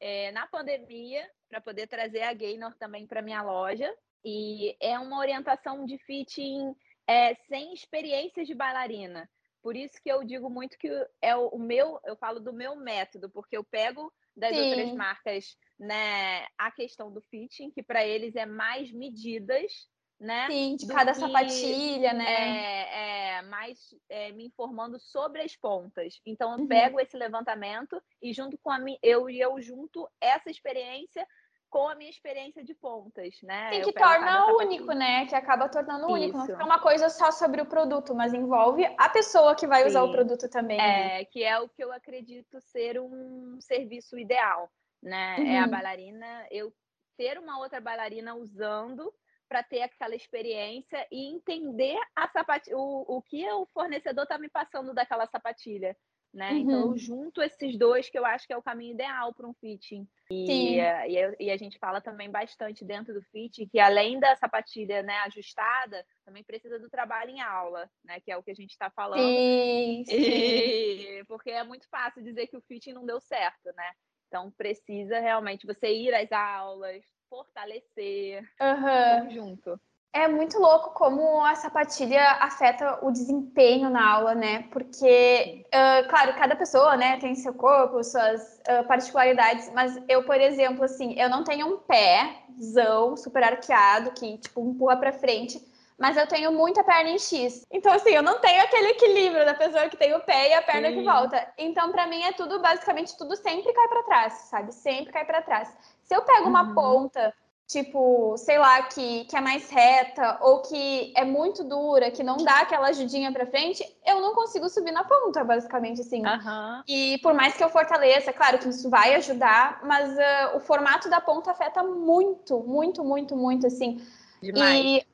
[0.00, 3.92] é, na pandemia para poder trazer a Gaynor também para minha loja.
[4.24, 6.74] E é uma orientação de fitting
[7.06, 9.28] é, sem experiências de bailarina.
[9.62, 10.88] Por isso que eu digo muito que
[11.20, 14.62] é o, o meu, eu falo do meu método, porque eu pego das Sim.
[14.62, 19.88] outras marcas, né, a questão do fitting, que para eles é mais medidas,
[20.18, 20.48] né?
[20.50, 22.24] Sim, de cada que, sapatilha, né?
[22.26, 26.20] É, é mais é, me informando sobre as pontas.
[26.26, 26.66] Então eu uhum.
[26.66, 31.26] pego esse levantamento e junto com a minha, eu e eu junto essa experiência
[31.70, 33.70] com a minha experiência de pontas, né?
[33.72, 35.26] Sim, que torna único, né?
[35.26, 36.12] Que acaba tornando Isso.
[36.12, 36.38] único.
[36.38, 39.88] Não fica uma coisa só sobre o produto, mas envolve a pessoa que vai Sim.
[39.88, 40.78] usar o produto também.
[40.78, 41.20] Né?
[41.20, 44.70] É, que é o que eu acredito ser um serviço ideal,
[45.02, 45.36] né?
[45.38, 45.46] Uhum.
[45.46, 45.70] É a uhum.
[45.70, 46.74] bailarina, eu
[47.16, 49.12] ter uma outra bailarina usando
[49.48, 54.48] para ter aquela experiência e entender a sapatilha, o, o que o fornecedor está me
[54.48, 55.96] passando daquela sapatilha
[56.32, 56.52] né?
[56.52, 56.58] Uhum.
[56.58, 56.98] Então eu uhum.
[56.98, 60.06] junto esses dois que eu acho que é o caminho ideal para um fitting.
[60.30, 65.02] E, e, e, a gente fala também bastante dentro do fitting que além da sapatilha
[65.02, 68.20] né, ajustada, também precisa do trabalho em aula, né?
[68.20, 69.20] Que é o que a gente está falando.
[69.20, 70.16] Sim, sim.
[70.16, 73.92] E, porque é muito fácil dizer que o fitting não deu certo, né?
[74.28, 79.30] Então precisa realmente você ir às aulas, fortalecer uhum.
[79.30, 79.80] junto.
[80.12, 84.64] É muito louco como a sapatilha afeta o desempenho na aula, né?
[84.70, 90.40] Porque, uh, claro, cada pessoa, né, tem seu corpo, suas uh, particularidades, mas eu, por
[90.40, 95.60] exemplo, assim, eu não tenho um pézão super arqueado que, tipo, empurra pra frente,
[95.98, 97.66] mas eu tenho muita perna em X.
[97.70, 100.62] Então, assim, eu não tenho aquele equilíbrio da pessoa que tem o pé e a
[100.62, 100.94] perna Sim.
[100.94, 101.52] que volta.
[101.58, 104.72] Então, para mim, é tudo, basicamente, tudo sempre cai para trás, sabe?
[104.72, 105.76] Sempre cai para trás.
[106.04, 106.74] Se eu pego uma uhum.
[106.74, 107.34] ponta
[107.68, 112.38] tipo, sei lá, que, que é mais reta ou que é muito dura, que não
[112.38, 116.22] dá aquela ajudinha para frente, eu não consigo subir na ponta, basicamente, assim.
[116.26, 116.82] Uhum.
[116.88, 121.10] E por mais que eu fortaleça, claro que isso vai ajudar, mas uh, o formato
[121.10, 124.02] da ponta afeta muito, muito, muito, muito, assim.
[124.42, 124.82] Demais.
[124.82, 125.06] E,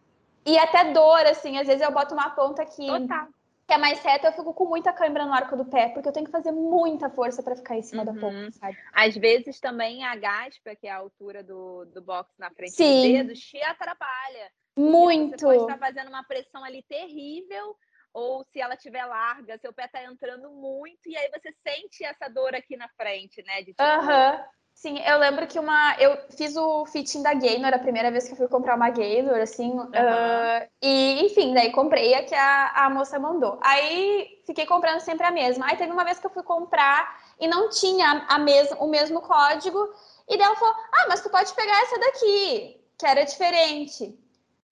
[0.46, 2.86] e até dor, assim, às vezes eu boto uma ponta que...
[2.86, 3.28] Total
[3.66, 6.12] que é mais reta, eu fico com muita câimbra no arco do pé, porque eu
[6.12, 8.14] tenho que fazer muita força para ficar em cima uhum.
[8.14, 8.76] da ponta, sabe?
[8.92, 12.84] Às vezes também a gaspa, que é a altura do, do box na frente Sim.
[12.84, 14.50] do dedo, te atrapalha.
[14.76, 15.38] Muito.
[15.38, 17.74] Você pode estar fazendo uma pressão ali terrível,
[18.12, 22.28] ou se ela estiver larga, seu pé está entrando muito, e aí você sente essa
[22.28, 23.60] dor aqui na frente, né?
[23.60, 24.44] De tipo, uhum.
[24.74, 25.94] Sim, eu lembro que uma.
[25.98, 29.36] Eu fiz o fitting da Gaynor, a primeira vez que eu fui comprar uma Gaynor,
[29.40, 29.70] assim.
[29.70, 29.86] Uhum.
[29.86, 33.58] Uh, e, enfim, daí comprei a que a, a moça mandou.
[33.62, 35.66] Aí fiquei comprando sempre a mesma.
[35.66, 39.22] Aí teve uma vez que eu fui comprar e não tinha a mes o mesmo
[39.22, 39.78] código.
[40.28, 44.18] E daí ela falou: Ah, mas tu pode pegar essa daqui, que era diferente.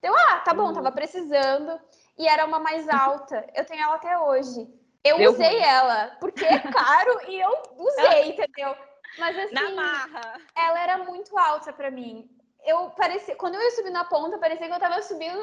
[0.03, 1.81] Eu, ah, tá bom, tava precisando.
[2.19, 3.47] E era uma mais alta.
[3.55, 4.69] Eu tenho ela até hoje.
[5.05, 5.63] Eu Deu usei ruim.
[5.63, 8.77] ela, porque é caro e eu usei, entendeu?
[9.19, 10.41] Mas assim, na marra.
[10.55, 12.29] ela era muito alta para mim.
[12.65, 15.39] Eu parecia, quando eu ia subir na ponta, parecia que eu tava subindo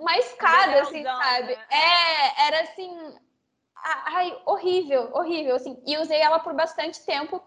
[0.00, 1.56] uma escada, assim, sabe?
[1.56, 1.66] Né?
[1.70, 3.14] É, era assim,
[3.76, 5.80] ai, horrível, horrível, assim.
[5.86, 7.40] E usei ela por bastante tempo.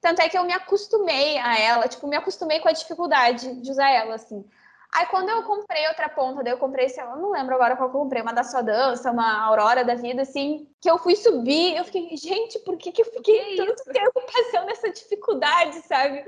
[0.00, 3.70] Tanto é que eu me acostumei a ela, tipo, me acostumei com a dificuldade de
[3.70, 4.44] usar ela, assim.
[4.94, 7.90] Aí quando eu comprei outra ponta, daí eu comprei, sei lá, não lembro agora qual
[7.90, 11.16] que eu comprei, uma da sua dança, uma aurora da vida, assim, que eu fui
[11.16, 13.92] subir, eu fiquei, gente, por que, que eu fiquei que é tanto isso?
[13.92, 16.24] tempo passando essa dificuldade, sabe?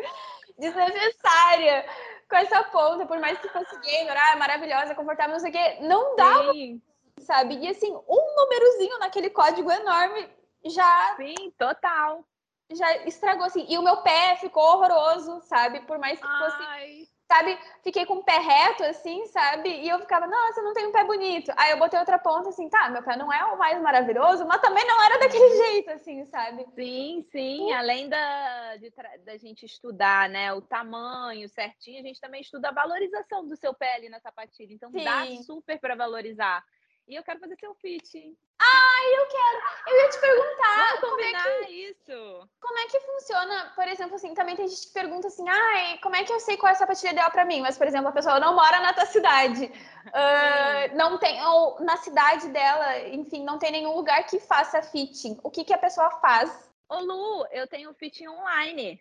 [0.59, 1.87] Desnecessária
[2.29, 5.79] com essa ponta, por mais que fosse gamer, ah, maravilhosa, confortável, não sei o quê,
[5.83, 6.83] não dava, Sim.
[7.21, 7.59] sabe?
[7.59, 10.29] E assim, um númerozinho naquele código enorme
[10.65, 11.15] já.
[11.17, 12.25] Sim, total.
[12.73, 13.65] Já estragou, assim.
[13.69, 15.81] E o meu pé ficou horroroso, sabe?
[15.83, 17.09] Por mais que fosse.
[17.29, 17.59] Sabe?
[17.83, 19.69] Fiquei com o pé reto, assim, sabe?
[19.69, 21.53] E eu ficava, nossa, não tenho um pé bonito.
[21.57, 24.61] Aí eu botei outra ponta, assim, tá, meu pé não é o mais maravilhoso, mas
[24.61, 26.65] também não era daquele jeito, assim, sabe?
[26.77, 27.73] Sim, sim.
[27.73, 28.93] Além da, de,
[29.25, 33.75] da gente estudar, né, o tamanho certinho, a gente também estuda a valorização do seu
[33.75, 34.73] pé ali na sapatilha.
[34.73, 35.03] Então sim.
[35.03, 36.65] dá super para valorizar.
[37.09, 38.37] E eu quero fazer seu fit.
[38.59, 39.63] Ai, eu quero.
[39.89, 41.01] Eu ia te perguntar.
[41.01, 42.49] Vamos como é que, isso.
[42.61, 43.73] Como é que funciona?
[43.75, 46.57] Por exemplo, assim, também tem gente que pergunta assim, ai, como é que eu sei
[46.57, 47.61] qual é a sapatilha ideal para mim?
[47.61, 49.71] Mas, por exemplo, a pessoa não mora na tua cidade.
[50.07, 55.37] Uh, não tem, ou na cidade dela, enfim, não tem nenhum lugar que faça fitting.
[55.43, 56.71] O que, que a pessoa faz?
[56.89, 59.01] Ô Lu, eu tenho fitting online.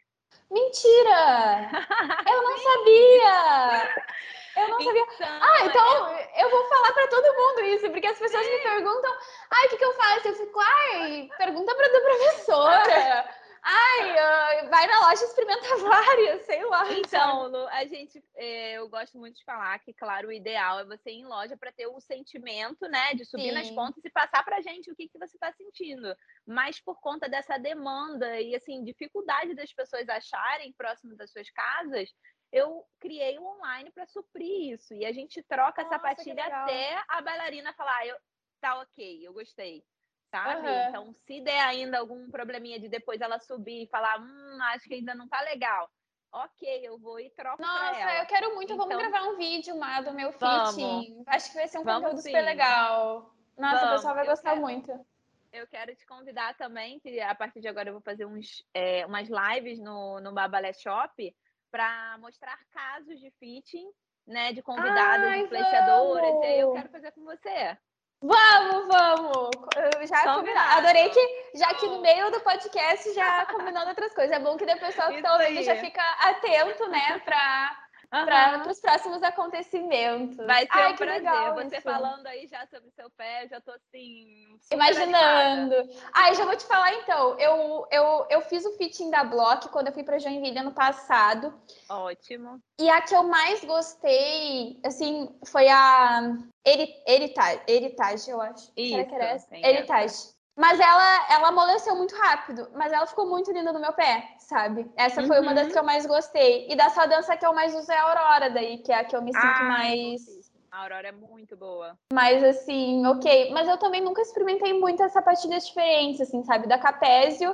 [0.50, 1.70] Mentira!
[2.28, 4.06] Eu não sabia!
[4.56, 5.02] Eu não sabia.
[5.02, 6.44] Então, ah, então é...
[6.44, 9.18] eu vou falar para todo mundo isso, porque as pessoas me perguntam,
[9.52, 10.28] ai, o que, que eu faço?
[10.28, 13.36] Eu fico, ai, pergunta para a professora.
[13.68, 16.88] Ai, uh, vai na loja e experimenta várias, sei lá.
[16.94, 20.86] Então, Lu, a gente, é, eu gosto muito de falar que, claro, o ideal é
[20.86, 23.54] você ir em loja para ter o sentimento, né, de subir Sim.
[23.54, 26.16] nas pontas e passar para gente o que, que você está sentindo.
[26.46, 32.14] Mas por conta dessa demanda e, assim, dificuldade das pessoas acharem próximo das suas casas,
[32.56, 34.94] eu criei um online para suprir isso.
[34.94, 38.16] E a gente troca Nossa, a sapatilha até a bailarina falar, ah, eu,
[38.62, 39.84] tá ok, eu gostei
[40.32, 40.68] sabe?
[40.68, 40.90] Uhum.
[40.90, 44.96] Então, se der ainda algum probleminha de depois ela subir e falar, hum, acho que
[44.96, 45.90] ainda não tá legal.
[46.32, 48.20] Ok, eu vou e troco Nossa, ela.
[48.20, 48.74] eu quero muito.
[48.74, 51.24] Então, vamos gravar um vídeo lá do meu fitting.
[51.28, 52.30] Acho que vai ser um vamos conteúdo sim.
[52.30, 53.34] super legal.
[53.58, 53.92] Nossa, vamos.
[53.92, 54.62] o pessoal vai gostar quero...
[54.62, 55.06] muito.
[55.54, 59.06] Eu quero te convidar também, que a partir de agora eu vou fazer uns, é,
[59.06, 61.34] umas lives no, no Babalé Shop
[61.72, 63.88] para mostrar casos de fitting,
[64.26, 64.54] né?
[64.54, 66.30] De convidados, Ai, influenciadoras.
[66.30, 66.46] Vamos.
[66.46, 67.78] E aí eu quero fazer com você.
[68.22, 69.50] Vamos, vamos!
[69.76, 70.78] Eu já combinado.
[70.80, 74.36] Adorei que, já que no meio do podcast, já combinando outras coisas.
[74.36, 77.85] É bom que depois o pessoal que está ouvindo já fica atento, né, para
[78.20, 78.26] uhum.
[78.26, 80.38] para os próximos acontecimentos.
[80.38, 81.22] Vai ser Ai, um prazer.
[81.22, 81.82] Legal Você isso.
[81.82, 84.58] falando aí já sobre o seu pé, já tô assim.
[84.72, 85.76] Imaginando.
[86.14, 87.38] Ai, já vou te falar então.
[87.40, 91.54] Eu, eu, eu fiz o fitting da Block quando eu fui para Joinville ano passado.
[91.90, 92.60] Ótimo.
[92.80, 96.34] E a que eu mais gostei, assim, foi a
[96.66, 98.72] Heritage, Heritage eu acho.
[98.76, 99.58] Isso, Será que era essa?
[99.58, 100.35] Heritage.
[100.56, 104.90] Mas ela, ela amoleceu muito rápido, mas ela ficou muito linda no meu pé, sabe?
[104.96, 105.74] Essa foi uma das uhum.
[105.74, 106.66] que eu mais gostei.
[106.70, 109.04] E da sua dança que eu mais uso é a Aurora daí, que é a
[109.04, 110.52] que eu me sinto ah, mais.
[110.72, 111.98] A Aurora é muito boa.
[112.14, 113.52] Mas assim, ok.
[113.52, 116.68] Mas eu também nunca experimentei muitas sapatilhas diferentes, assim, sabe?
[116.68, 117.54] Da Capésio,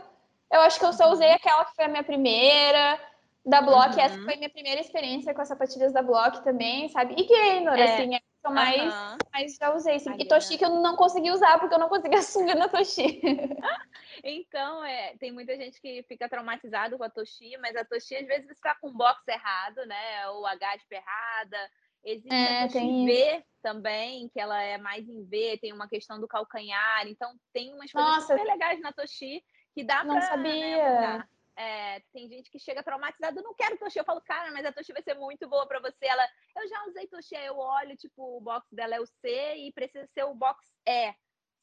[0.51, 1.13] eu acho que eu só uhum.
[1.13, 2.99] usei aquela que foi a minha primeira.
[3.43, 4.01] Da Block, uhum.
[4.01, 7.15] essa foi a minha primeira experiência com as sapatilhas da Block também, sabe?
[7.17, 7.83] E Gaynor, é.
[7.83, 9.17] assim, é uhum.
[9.31, 9.99] mais já usei.
[9.99, 10.15] Sim.
[10.19, 13.21] E Toshi que eu não consegui usar porque eu não consegui assumir na Toshi.
[14.23, 18.27] então, é, tem muita gente que fica traumatizado com a Toshi, mas a Toshi às
[18.27, 20.27] vezes está com o box errado, né?
[20.29, 21.71] Ou H de errada.
[22.03, 26.19] Existe é, a Toshi V também, que ela é mais em V, tem uma questão
[26.19, 27.07] do calcanhar.
[27.07, 28.35] Então, tem umas coisas Nossa.
[28.35, 30.13] super legais na Toshi que dá para.
[30.13, 31.17] Não sabia.
[31.17, 31.23] Né,
[31.57, 33.99] é, tem gente que chega traumatizada, eu não quero Toshi.
[33.99, 36.05] Eu falo, cara, mas a Toshi vai ser muito boa para você.
[36.05, 39.71] Ela, eu já usei Toshi, eu olho, tipo, o box dela é o C e
[39.73, 41.13] precisa ser o box E,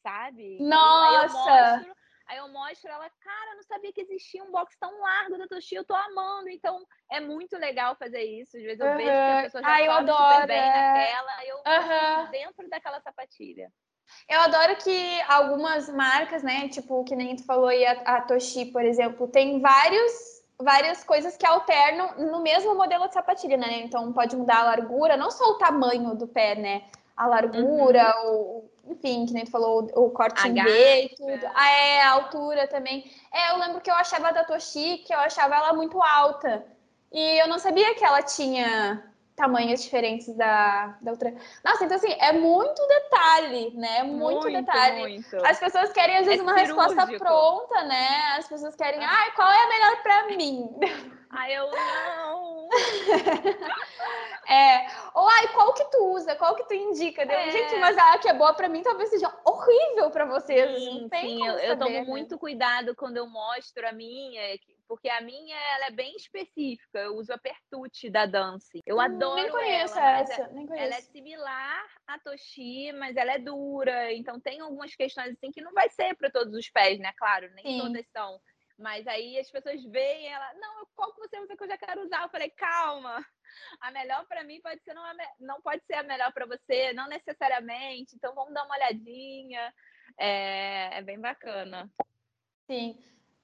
[0.03, 0.59] sabe?
[0.61, 1.09] Nossa!
[1.09, 1.96] Aí eu mostro,
[2.27, 5.74] aí eu mostro ela, cara, não sabia que existia um box tão largo da Toshi,
[5.74, 6.48] eu tô amando.
[6.48, 8.57] Então, é muito legal fazer isso.
[8.57, 8.96] Às vezes eu uhum.
[8.96, 10.92] vejo que a pessoa já Ai, sobe super bem é.
[10.92, 12.31] naquela, eu uhum.
[12.31, 13.72] dentro daquela sapatilha.
[14.29, 18.66] Eu adoro que algumas marcas, né, tipo, que nem tu falou aí, a, a Toshi,
[18.66, 20.12] por exemplo, tem vários,
[20.59, 23.81] várias coisas que alternam no mesmo modelo de sapatilha, né?
[23.81, 26.83] Então pode mudar a largura, não só o tamanho do pé, né?
[27.16, 28.71] A largura, uhum.
[28.87, 31.51] o, enfim, que nem tu falou, o corte em V e tudo.
[31.55, 33.11] Ah, é, a altura também.
[33.33, 36.64] É, eu lembro que eu achava da Toshi, que eu achava ela muito alta.
[37.11, 39.08] E eu não sabia que ela tinha
[39.38, 41.33] tamanhos diferentes da, da outra.
[41.64, 44.03] Nossa, então assim, é muito detalhe, né?
[44.03, 45.01] Muito, muito detalhe.
[45.01, 45.46] Muito.
[45.46, 46.81] As pessoas querem, às vezes, é uma cirúrgico.
[46.81, 48.37] resposta pronta, né?
[48.37, 49.09] As pessoas querem, ah.
[49.09, 50.68] ai, qual é a melhor para mim?
[51.31, 52.68] Ai, eu não.
[54.48, 56.35] é, ou ai, qual que tu usa?
[56.35, 57.20] Qual que tu indica?
[57.22, 57.51] É.
[57.51, 60.79] Gente, mas a que é boa para mim talvez seja horrível para vocês.
[60.79, 62.05] Sim, sim, eu, saber, eu tomo né?
[62.05, 64.40] muito cuidado quando eu mostro a minha,
[64.88, 66.98] porque a minha ela é bem específica.
[66.98, 68.81] Eu uso a Pertute da Dance.
[68.87, 70.20] Eu hum, adoro nem conheço ela.
[70.20, 70.87] Essa, é, nem conheço.
[70.87, 74.12] Ela é similar à Toshi, mas ela é dura.
[74.14, 77.12] Então tem algumas questões assim que não vai ser para todos os pés, né?
[77.18, 77.79] Claro, nem Sim.
[77.79, 78.40] todas são.
[78.79, 82.05] Mas aí as pessoas veem ela, não, qual que você usa que eu já quero
[82.05, 82.22] usar?
[82.22, 83.27] Eu falei, calma.
[83.81, 85.03] A melhor para mim pode ser não,
[85.40, 88.14] não pode ser a melhor para você, não necessariamente.
[88.14, 89.74] Então vamos dar uma olhadinha.
[90.16, 91.90] É, é bem bacana.
[92.66, 92.96] Sim.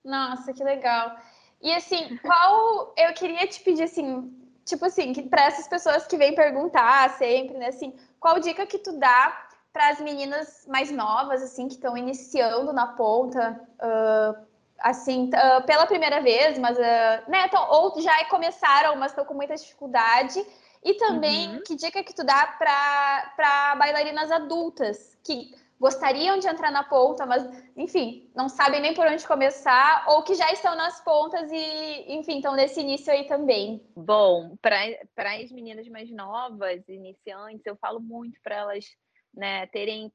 [0.05, 1.17] Nossa, que legal.
[1.63, 4.33] E assim, qual eu queria te pedir assim,
[4.65, 8.79] tipo assim, que para essas pessoas que vêm perguntar sempre, né, assim, qual dica que
[8.79, 14.47] tu dá para as meninas mais novas, assim, que estão iniciando na ponta, uh,
[14.79, 19.35] assim, uh, pela primeira vez, mas, uh, né, tão, ou já começaram, mas estão com
[19.35, 20.45] muita dificuldade.
[20.83, 21.63] E também, uhum.
[21.67, 25.53] que dica que tu dá para bailarinas adultas, que
[25.85, 27.45] gostariam de entrar na ponta, mas,
[27.77, 32.37] enfim, não sabem nem por onde começar, ou que já estão nas pontas e, enfim,
[32.37, 33.87] estão nesse início aí também?
[33.95, 38.87] Bom, para as meninas mais novas, iniciantes, eu falo muito para elas
[39.35, 40.11] né, terem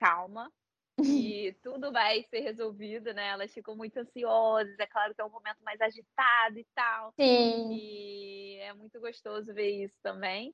[0.00, 0.50] calma,
[0.98, 3.28] e tudo vai ser resolvido, né?
[3.28, 7.12] Elas ficam muito ansiosas, é claro que é um momento mais agitado e tal.
[7.14, 7.68] Sim.
[7.70, 10.52] E é muito gostoso ver isso também.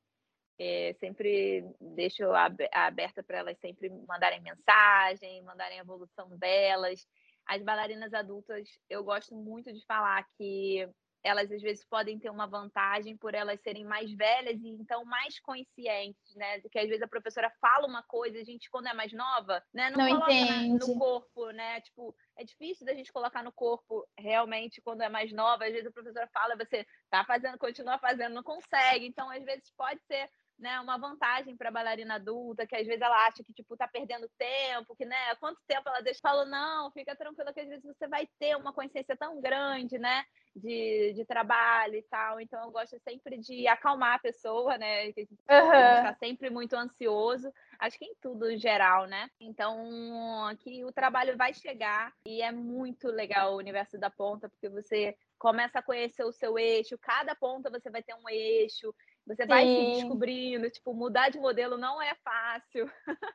[0.63, 2.23] É, sempre deixo
[2.71, 7.07] aberta para elas sempre mandarem mensagem, mandarem a evolução delas.
[7.47, 10.87] As bailarinas adultas, eu gosto muito de falar que
[11.23, 15.39] elas às vezes podem ter uma vantagem por elas serem mais velhas e então mais
[15.41, 16.61] conscientes, né?
[16.61, 19.91] Que às vezes a professora fala uma coisa, a gente quando é mais nova, né,
[19.91, 20.87] não, não coloca entende.
[20.87, 21.81] no corpo, né?
[21.83, 25.87] Tipo, é difícil da gente colocar no corpo realmente quando é mais nova, às vezes
[25.87, 29.07] a professora fala, você tá fazendo, continua fazendo, não consegue.
[29.07, 30.29] Então, às vezes pode ser
[30.61, 33.89] né, uma vantagem para a bailarina adulta, que às vezes ela acha que tipo tá
[33.89, 37.85] perdendo tempo, que né, quanto tempo ela deixa, fala não, fica tranquila que às vezes
[37.85, 42.41] você vai ter uma consciência tão grande, né, de, de trabalho e tal.
[42.41, 45.97] Então eu gosto sempre de acalmar a pessoa, né, que uhum.
[45.99, 47.53] está sempre muito ansioso.
[47.79, 49.31] Acho que em tudo em geral, né?
[49.41, 54.69] Então, aqui o trabalho vai chegar e é muito legal o universo da ponta, porque
[54.69, 58.95] você começa a conhecer o seu eixo, cada ponta você vai ter um eixo,
[59.35, 59.95] você vai Sim.
[59.95, 62.91] se descobrindo, tipo, mudar de modelo não é fácil.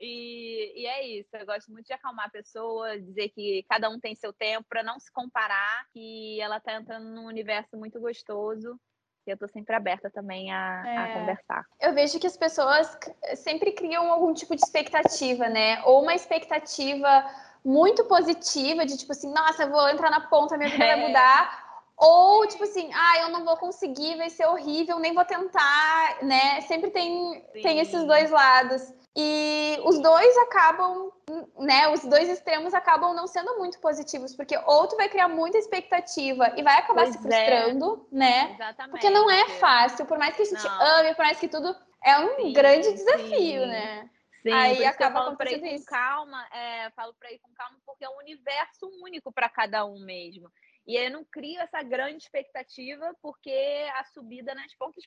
[0.00, 4.00] e, e, é isso, eu gosto muito de acalmar a pessoa, dizer que cada um
[4.00, 8.80] tem seu tempo, para não se comparar, que ela tá entrando num universo muito gostoso.
[9.26, 10.96] E eu tô sempre aberta também a, é.
[10.96, 11.64] a conversar.
[11.80, 12.96] Eu vejo que as pessoas
[13.34, 15.82] sempre criam algum tipo de expectativa, né?
[15.84, 17.28] Ou uma expectativa
[17.64, 20.94] muito positiva de tipo assim, nossa, eu vou entrar na ponta, minha vida é.
[20.94, 21.65] vai mudar
[21.96, 26.60] ou, tipo assim, ah, eu não vou conseguir, vai ser horrível, nem vou tentar, né?
[26.62, 28.92] Sempre tem, tem esses dois lados.
[29.18, 31.10] E os dois acabam,
[31.58, 31.88] né?
[31.88, 36.52] Os dois extremos acabam não sendo muito positivos, porque ou tu vai criar muita expectativa
[36.54, 37.20] e vai acabar pois se é.
[37.22, 38.14] frustrando, é.
[38.14, 38.52] né?
[38.52, 38.90] Exatamente.
[38.90, 40.98] Porque não é fácil, por mais que a gente não.
[40.98, 41.74] ame, por mais que tudo
[42.04, 43.66] é um sim, grande desafio, sim.
[43.66, 44.10] né?
[44.42, 48.18] Sim, aí acaba eu com calma, é, falo para ir com calma porque é um
[48.18, 50.48] universo único para cada um mesmo.
[50.86, 55.04] E eu não crio essa grande expectativa, porque a subida nas pontas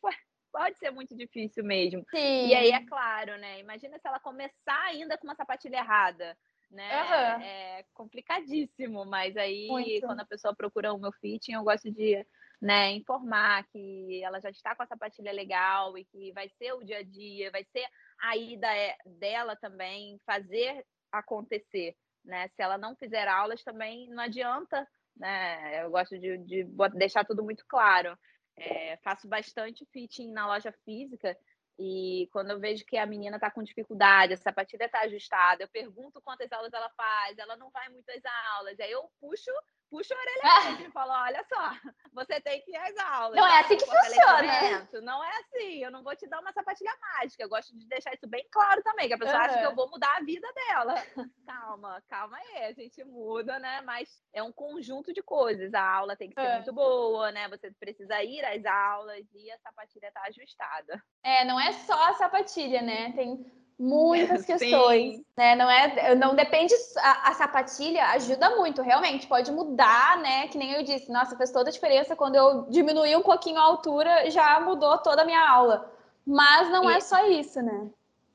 [0.52, 2.04] pode ser muito difícil mesmo.
[2.10, 2.48] Sim.
[2.48, 3.60] E aí, é claro, né?
[3.60, 6.38] Imagina se ela começar ainda com uma sapatilha errada.
[6.70, 7.02] Né?
[7.02, 7.42] Uhum.
[7.42, 10.06] É complicadíssimo, mas aí muito.
[10.06, 12.24] quando a pessoa procura o meu fitting, eu gosto de
[12.62, 16.84] né, informar que ela já está com a sapatilha legal e que vai ser o
[16.84, 17.88] dia a dia, vai ser
[18.22, 22.48] a ida é, dela também, fazer acontecer, né?
[22.50, 25.84] Se ela não fizer aulas também não adianta né?
[25.84, 28.18] Eu gosto de, de deixar tudo muito claro.
[28.58, 31.38] É, faço bastante fitting na loja física
[31.80, 35.68] e quando eu vejo que a menina está com dificuldade, a sapatilha está ajustada, eu
[35.70, 38.22] pergunto quantas aulas ela faz, ela não vai muitas
[38.54, 39.50] aulas, aí eu puxo
[39.90, 41.72] puxa a orelha e fala: olha só,
[42.14, 43.36] você tem que ir às aulas.
[43.36, 44.90] Não é assim que funciona.
[45.02, 47.44] Não é assim, eu não vou te dar uma sapatilha mágica.
[47.44, 49.46] Eu gosto de deixar isso bem claro também, que a pessoa uhum.
[49.46, 50.94] acha que eu vou mudar a vida dela.
[51.70, 53.82] calma, calma aí, a gente muda, né?
[53.86, 55.74] Mas é um conjunto de coisas.
[55.74, 57.48] A aula tem que ser muito boa, né?
[57.50, 61.04] Você precisa ir às aulas e a sapatilha tá ajustada.
[61.24, 63.12] É, não é só a sapatilha, né?
[63.12, 63.46] Tem
[63.78, 65.26] muitas questões, Sim.
[65.38, 65.56] né?
[65.56, 70.48] Não é, não depende a, a, sapatilha ajuda muito, realmente pode mudar, né?
[70.48, 73.64] Que nem eu disse, nossa, fez toda a diferença quando eu diminuí um pouquinho a
[73.64, 75.94] altura, já mudou toda a minha aula.
[76.26, 76.98] Mas não é e...
[76.98, 77.92] é só isso, né?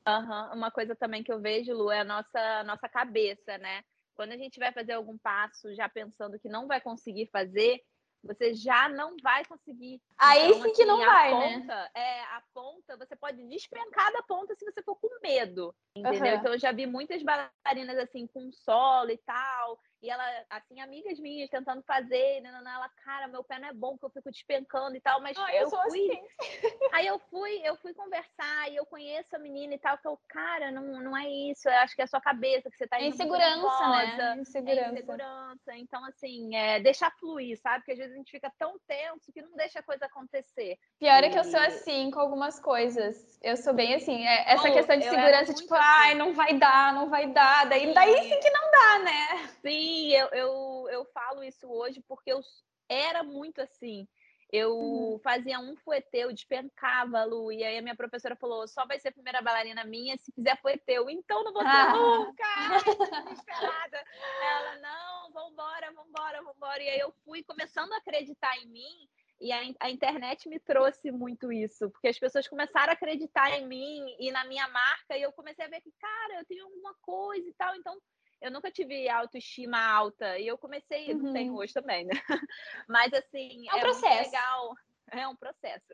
[0.07, 0.53] Uhum.
[0.53, 3.83] Uma coisa também que eu vejo, Lu, é a nossa nossa cabeça, né?
[4.15, 7.81] Quando a gente vai fazer algum passo já pensando que não vai conseguir fazer,
[8.25, 10.01] você já não vai conseguir.
[10.17, 11.59] Aí então, sim assim, que não vai, né?
[11.59, 11.89] ponta, né?
[11.95, 16.33] É, a ponta, você pode despencar da ponta se você for com medo, entendeu?
[16.33, 16.39] Uhum.
[16.39, 21.19] Então eu já vi muitas bailarinas assim com solo e tal, e ela, assim, amigas
[21.19, 24.95] minhas tentando fazer, né, ela, cara, meu pé não é bom, que eu fico despencando
[24.95, 26.11] e tal, mas Ai, eu, eu fui.
[26.11, 26.27] Assim.
[26.93, 30.71] Aí eu fui, eu fui conversar e eu conheço a menina e tal, eu, cara,
[30.71, 33.07] não, não é isso, eu acho que é a sua cabeça, que você tá é
[33.07, 34.35] insegurança, né?
[34.37, 34.81] Insegurança.
[34.81, 35.75] É insegurança.
[35.75, 37.79] Então, assim, é, deixar fluir, sabe?
[37.79, 40.77] Porque às vezes a gente fica tão tenso que não deixa a coisa acontecer.
[40.99, 41.25] Pior e...
[41.25, 43.39] é que eu sou assim com algumas coisas.
[43.41, 45.83] Eu sou bem assim, é, essa oh, questão de segurança, tipo, assim.
[45.85, 47.65] ai, não vai dar, não vai dar.
[47.67, 49.49] Daí, daí sim que não dá, né?
[49.61, 52.41] Sim, eu, eu, eu falo isso hoje porque eu
[52.89, 54.07] era muito assim.
[54.51, 55.19] Eu uhum.
[55.19, 59.09] fazia um fuetê, eu despencava, Lu, e aí a minha professora falou: só vai ser
[59.09, 61.09] a primeira bailarina minha se fizer fueteu.
[61.09, 61.93] Então não vou ser ah.
[61.93, 62.43] nunca!
[63.25, 64.03] desesperada.
[64.41, 66.83] Ela, não, vambora, vambora, vambora.
[66.83, 69.09] E aí eu fui começando a acreditar em mim
[69.41, 73.67] E a, a, internet me trouxe muito isso, porque as pessoas começaram a acreditar em
[73.67, 76.93] mim e na minha marca, e eu comecei a ver que, cara, eu tenho alguma
[77.01, 77.75] coisa e tal.
[77.75, 77.97] Então,
[78.41, 81.23] eu nunca tive autoestima alta, e eu comecei, uhum.
[81.23, 82.13] não tenho hoje também, né?
[82.87, 84.31] Mas, assim, é um é processo.
[84.31, 84.73] legal.
[85.11, 85.85] É um processo.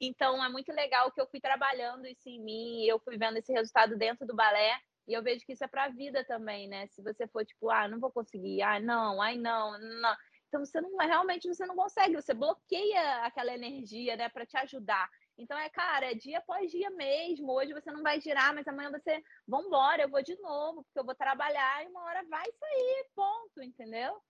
[0.00, 3.52] Então, é muito legal que eu fui trabalhando isso em mim, eu fui vendo esse
[3.52, 6.86] resultado dentro do balé, e eu vejo que isso é para a vida também, né?
[6.88, 10.16] Se você for tipo, ah, não vou conseguir, ah, não, ai, não, não.
[10.48, 15.08] Então você não realmente você não consegue, você bloqueia aquela energia, né, para te ajudar.
[15.38, 17.52] Então é, cara, é dia após dia mesmo.
[17.52, 21.04] Hoje você não vai girar, mas amanhã você, vambora, eu vou de novo, porque eu
[21.04, 24.20] vou trabalhar e uma hora vai sair, ponto, entendeu?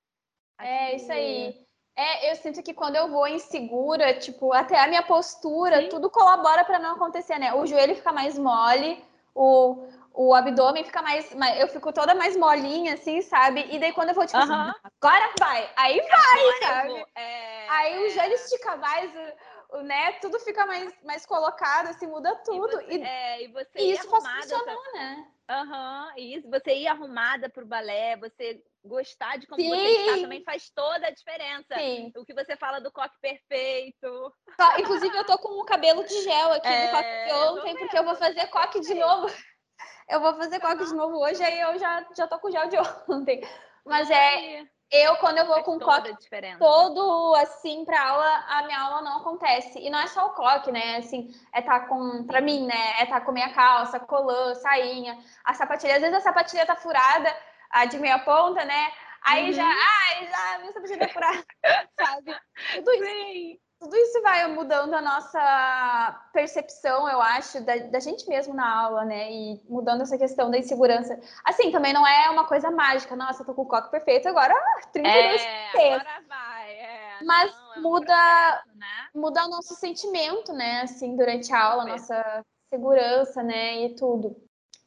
[0.61, 1.67] É isso aí.
[1.97, 5.89] É, eu sinto que quando eu vou insegura, tipo, até a minha postura, Sim.
[5.89, 7.55] tudo colabora para não acontecer, né?
[7.55, 9.03] O joelho fica mais mole,
[9.35, 13.67] o, o abdômen fica mais, mais, Eu fico toda mais molinha, assim, sabe?
[13.71, 15.69] E daí quando eu vou, tipo, assim, agora vai!
[15.75, 17.05] Aí vai, sabe?
[17.17, 17.69] É...
[17.69, 19.11] Aí o joelho estica mais,
[19.83, 20.13] né?
[20.15, 22.81] Tudo fica mais, mais colocado, assim, muda tudo.
[22.83, 25.29] E, você, e, é, e, você e isso faz funcionar, né?
[25.51, 26.51] Aham, uhum, isso.
[26.51, 29.71] Você ir arrumada pro balé, você gostar de como Sim.
[29.71, 31.75] você está também faz toda a diferença.
[31.75, 32.13] Sim.
[32.17, 34.35] O que você fala do coque perfeito.
[34.79, 37.99] Inclusive, eu tô com o cabelo de gel aqui é, do coque de ontem, porque
[37.99, 39.35] eu vou fazer coque de novo.
[40.09, 42.77] Eu vou fazer coque de novo hoje, aí eu já, já tô com gel de
[43.09, 43.43] ontem.
[43.85, 44.67] Mas é.
[44.91, 46.17] Eu, quando eu vou com coque
[46.59, 49.79] todo assim pra aula, a minha aula não acontece.
[49.79, 50.97] E não é só o coque, né?
[50.97, 53.01] Assim, é tá com, pra mim, né?
[53.01, 55.97] É tá com minha calça, colã, sainha, a sapatilha.
[55.97, 57.35] Às vezes a sapatilha tá furada,
[57.71, 58.93] a de meia ponta, né?
[59.23, 59.53] Aí uhum.
[59.53, 61.45] já, ai, já, minha sapatilha tá furada,
[62.01, 62.37] sabe?
[62.75, 63.05] Tudo isso.
[63.05, 68.69] Sim tudo isso vai mudando a nossa percepção, eu acho, da, da, gente mesmo na
[68.69, 69.31] aula, né?
[69.33, 71.19] E mudando essa questão da insegurança.
[71.45, 73.15] Assim, também não é uma coisa mágica.
[73.15, 74.55] Nossa, eu tô com o coque perfeito, agora
[74.93, 76.73] 32 é, agora vai.
[76.73, 79.09] É, Mas não, é um muda, processo, né?
[79.15, 80.83] muda o nosso sentimento, né?
[80.83, 83.85] Assim, durante a aula, nossa segurança, né?
[83.85, 84.37] E tudo.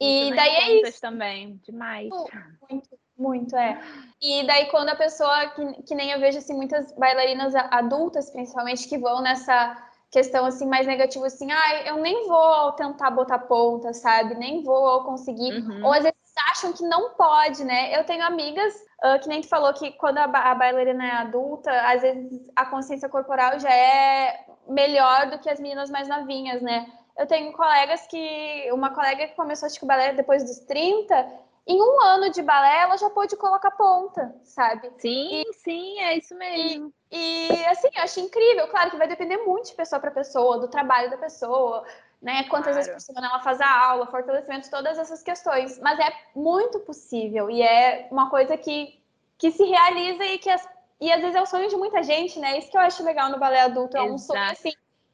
[0.01, 0.99] E daí é isso.
[0.99, 2.09] também, demais.
[2.09, 2.89] Muito,
[3.21, 3.79] muito, é.
[4.21, 8.87] E daí quando a pessoa, que, que nem eu vejo assim, muitas bailarinas adultas, principalmente,
[8.87, 9.77] que vão nessa
[10.11, 14.35] questão assim mais negativa, assim, ah, eu nem vou tentar botar ponta, sabe?
[14.35, 15.53] Nem vou conseguir.
[15.53, 15.85] Uhum.
[15.85, 16.19] Ou às vezes
[16.51, 17.97] acham que não pode, né?
[17.97, 21.71] Eu tenho amigas, uh, que nem tu falou, que quando a, a bailarina é adulta,
[21.71, 26.87] às vezes a consciência corporal já é melhor do que as meninas mais novinhas, né?
[27.17, 28.69] Eu tenho colegas que.
[28.71, 31.27] Uma colega que começou a balé depois dos 30,
[31.71, 34.91] em um ano de balé, ela já pôde colocar ponta, sabe?
[34.97, 36.93] Sim, e, sim, é isso mesmo.
[37.09, 38.67] E, e, assim, eu acho incrível.
[38.67, 41.85] Claro que vai depender muito de pessoa para pessoa, do trabalho da pessoa,
[42.21, 42.43] né?
[42.49, 42.75] Quantas claro.
[42.75, 45.79] vezes por semana ela faz a aula, fortalecimento, todas essas questões.
[45.79, 48.99] Mas é muito possível e é uma coisa que,
[49.37, 50.67] que se realiza e que as,
[50.99, 52.57] e às vezes é o sonho de muita gente, né?
[52.57, 54.33] Isso que eu acho legal no balé adulto, é um Exato.
[54.33, 54.73] sonho assim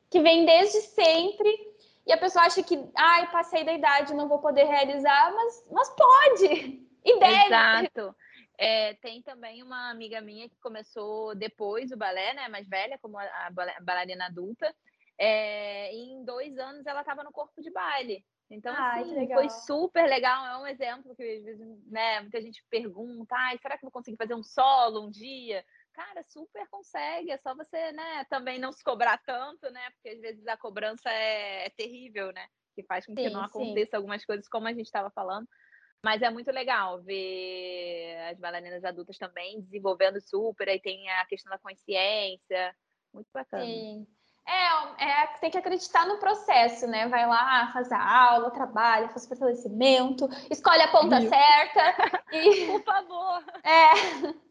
[0.09, 1.66] que vem desde sempre
[2.07, 5.89] e a pessoa acha que, ai, passei da idade, não vou poder realizar, mas, mas
[5.89, 7.45] pode e deve.
[7.45, 8.15] Exato.
[8.57, 13.19] É, tem também uma amiga minha que começou depois o balé, né, mais velha, como
[13.19, 13.49] a,
[13.81, 14.73] bailarina adulta.
[15.19, 18.23] É, e em dois anos ela estava no corpo de baile.
[18.49, 20.45] Então, Ai, assim, foi super legal.
[20.45, 23.91] É um exemplo que às vezes, né, muita gente pergunta: Ai, será que eu vou
[23.91, 25.63] conseguir fazer um solo um dia?
[25.97, 29.89] Cara, super consegue, é só você, né, também não se cobrar tanto, né?
[29.91, 32.47] Porque às vezes a cobrança é, é terrível, né?
[32.75, 33.97] Que faz com que sim, não aconteça sim.
[33.97, 35.47] algumas coisas como a gente estava falando.
[36.03, 41.49] Mas é muito legal ver as bailarinas adultas também desenvolvendo super, aí tem a questão
[41.49, 42.75] da consciência,
[43.11, 43.65] muito bacana.
[43.65, 44.05] Sim.
[44.47, 47.07] É, é, tem que acreditar no processo, né?
[47.07, 52.67] Vai lá, faz a aula, trabalha, faz fortalecimento, escolhe a ponta certa e.
[52.71, 53.43] Por favor!
[53.63, 54.46] É.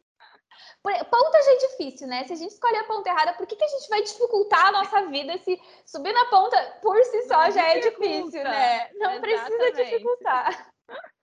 [0.83, 2.25] Ponta já é difícil, né?
[2.25, 4.73] Se a gente escolher a ponta errada, por que, que a gente vai dificultar a
[4.73, 8.91] nossa vida se subir na ponta por si só Não já é difícil, né?
[8.95, 9.21] Não Exatamente.
[9.21, 10.73] precisa dificultar.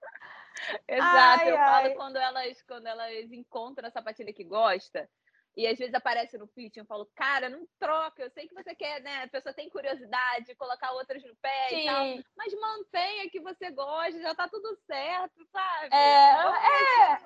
[0.88, 1.82] Exato, ai, eu ai.
[1.82, 5.08] falo quando elas, quando elas encontram a sapatilha que gosta,
[5.56, 8.74] e às vezes aparece no pitch, eu falo, cara, não troca, eu sei que você
[8.74, 9.22] quer, né?
[9.22, 11.80] A pessoa tem curiosidade de colocar outras no pé Sim.
[11.80, 15.94] e tal, mas mantenha que você goste, já tá tudo certo, sabe?
[15.94, 17.18] É, é.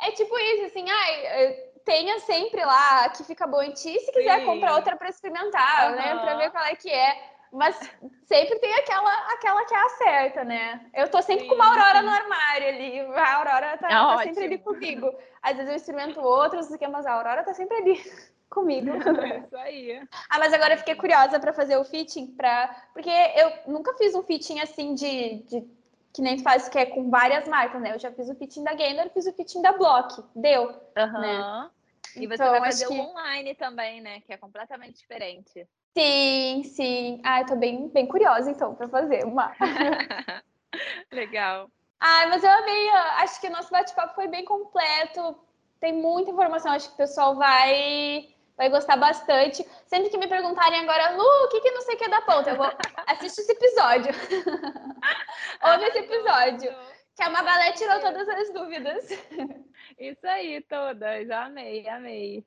[0.00, 4.40] É tipo isso, assim, ai, tenha sempre lá que fica bom em ti, se quiser
[4.40, 4.46] Sim.
[4.46, 5.96] comprar outra para experimentar, uhum.
[5.96, 6.18] né?
[6.18, 7.38] Para ver qual é que é.
[7.50, 7.76] Mas
[8.26, 10.86] sempre tem aquela, aquela que é a certa, né?
[10.92, 13.00] Eu tô sempre sim, com uma Aurora no armário ali.
[13.00, 15.10] A Aurora tá, é tá sempre ali comigo.
[15.42, 18.02] Às vezes eu experimento outros, mas a Aurora tá sempre ali
[18.50, 18.90] comigo.
[19.24, 20.02] É isso aí.
[20.28, 22.68] Ah, mas agora eu fiquei curiosa para fazer o fitting, pra...
[22.92, 25.77] porque eu nunca fiz um fitting assim de, de
[26.18, 27.94] que nem faz, que é com várias marcas, né?
[27.94, 31.20] Eu já fiz o pitching da Gainer, fiz o pitching da Block, deu, uhum.
[31.20, 31.70] né?
[32.16, 33.00] E você então, vai fazer o que...
[33.00, 34.20] online também, né?
[34.22, 35.64] Que é completamente diferente.
[35.96, 37.20] Sim, sim.
[37.24, 39.54] Ah, eu tô bem, bem curiosa, então, para fazer uma.
[41.12, 41.70] Legal.
[42.00, 42.88] Ah, mas eu amei.
[43.18, 45.38] Acho que o nosso bate-papo foi bem completo.
[45.78, 46.72] Tem muita informação.
[46.72, 48.28] Acho que o pessoal vai
[48.58, 49.64] vai gostar bastante.
[49.86, 52.20] Sempre que me perguntarem agora, Lu, o que, que não sei o que é da
[52.20, 52.50] ponta?
[52.50, 52.70] Eu vou
[53.06, 54.12] assistir esse episódio.
[55.62, 56.74] Ouve esse episódio.
[57.16, 59.08] Que a Mabalé tirou todas as dúvidas.
[59.98, 61.30] Isso aí, todas.
[61.30, 62.44] Amei, amei.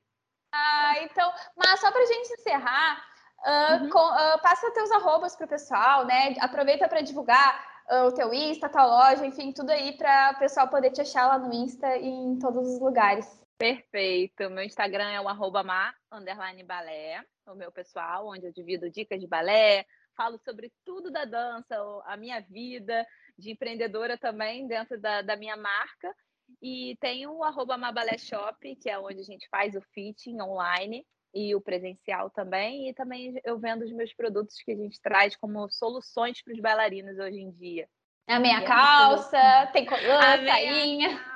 [0.54, 3.02] Ah, então, mas só pra gente encerrar,
[3.46, 3.88] uh, uhum.
[3.88, 6.34] com, uh, passa teus arrobas pro pessoal, né?
[6.40, 7.58] Aproveita para divulgar
[7.90, 11.26] uh, o teu Insta, tua loja, enfim, tudo aí para o pessoal poder te achar
[11.26, 13.41] lá no Insta e em todos os lugares.
[13.62, 14.50] Perfeito.
[14.50, 15.94] Meu Instagram é o arroba ma,
[16.66, 19.86] balé, o meu pessoal, onde eu divido dicas de balé,
[20.16, 23.06] falo sobre tudo da dança, a minha vida
[23.38, 26.12] de empreendedora também dentro da, da minha marca.
[26.60, 31.06] E tem o arroba Mabalé Shop, que é onde a gente faz o fitting online
[31.32, 32.88] e o presencial também.
[32.88, 36.58] E também eu vendo os meus produtos que a gente traz como soluções para os
[36.58, 37.88] bailarinos hoje em dia.
[38.26, 41.31] A meia é calça, tem colã, sainha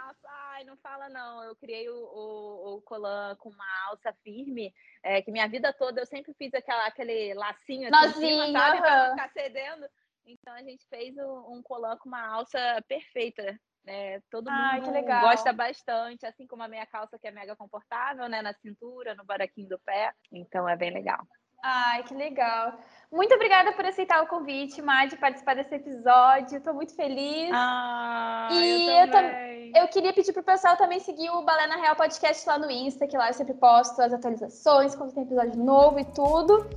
[0.87, 1.43] fala não.
[1.43, 4.73] Eu criei o, o, o colan com uma alça firme,
[5.03, 8.79] é, que minha vida toda eu sempre fiz aquela, aquele lacinho assim Nozinho, cima, sabe?
[8.79, 9.87] Pra não ficar cedendo.
[10.25, 12.59] Então a gente fez um, um colan com uma alça
[12.89, 13.59] perfeita.
[13.85, 18.29] né todo Ai, mundo gosta bastante, assim como a minha calça que é mega confortável,
[18.29, 18.41] né?
[18.41, 20.13] Na cintura, no baraquinho do pé.
[20.33, 21.27] Então é bem legal.
[21.63, 22.79] Ai, que legal.
[23.11, 26.59] Muito obrigada por aceitar o convite, Má, de participar desse episódio.
[26.59, 27.51] Estou muito feliz.
[27.53, 29.73] Ah, e eu, também.
[29.75, 32.71] Eu, eu queria pedir pro pessoal também seguir o Balé na Real Podcast lá no
[32.71, 36.69] Insta, que lá eu sempre posto as atualizações, quando tem episódio novo e tudo.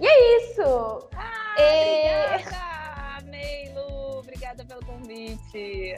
[0.00, 1.08] E é isso!
[1.16, 2.34] Ah, e...
[2.34, 3.18] Obrigada!
[3.18, 4.18] Amei, Lu!
[4.18, 5.96] Obrigada pelo convite.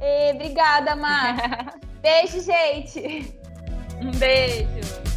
[0.00, 1.36] E, obrigada, Má.
[2.00, 3.34] beijo, gente!
[4.00, 5.13] Um beijo!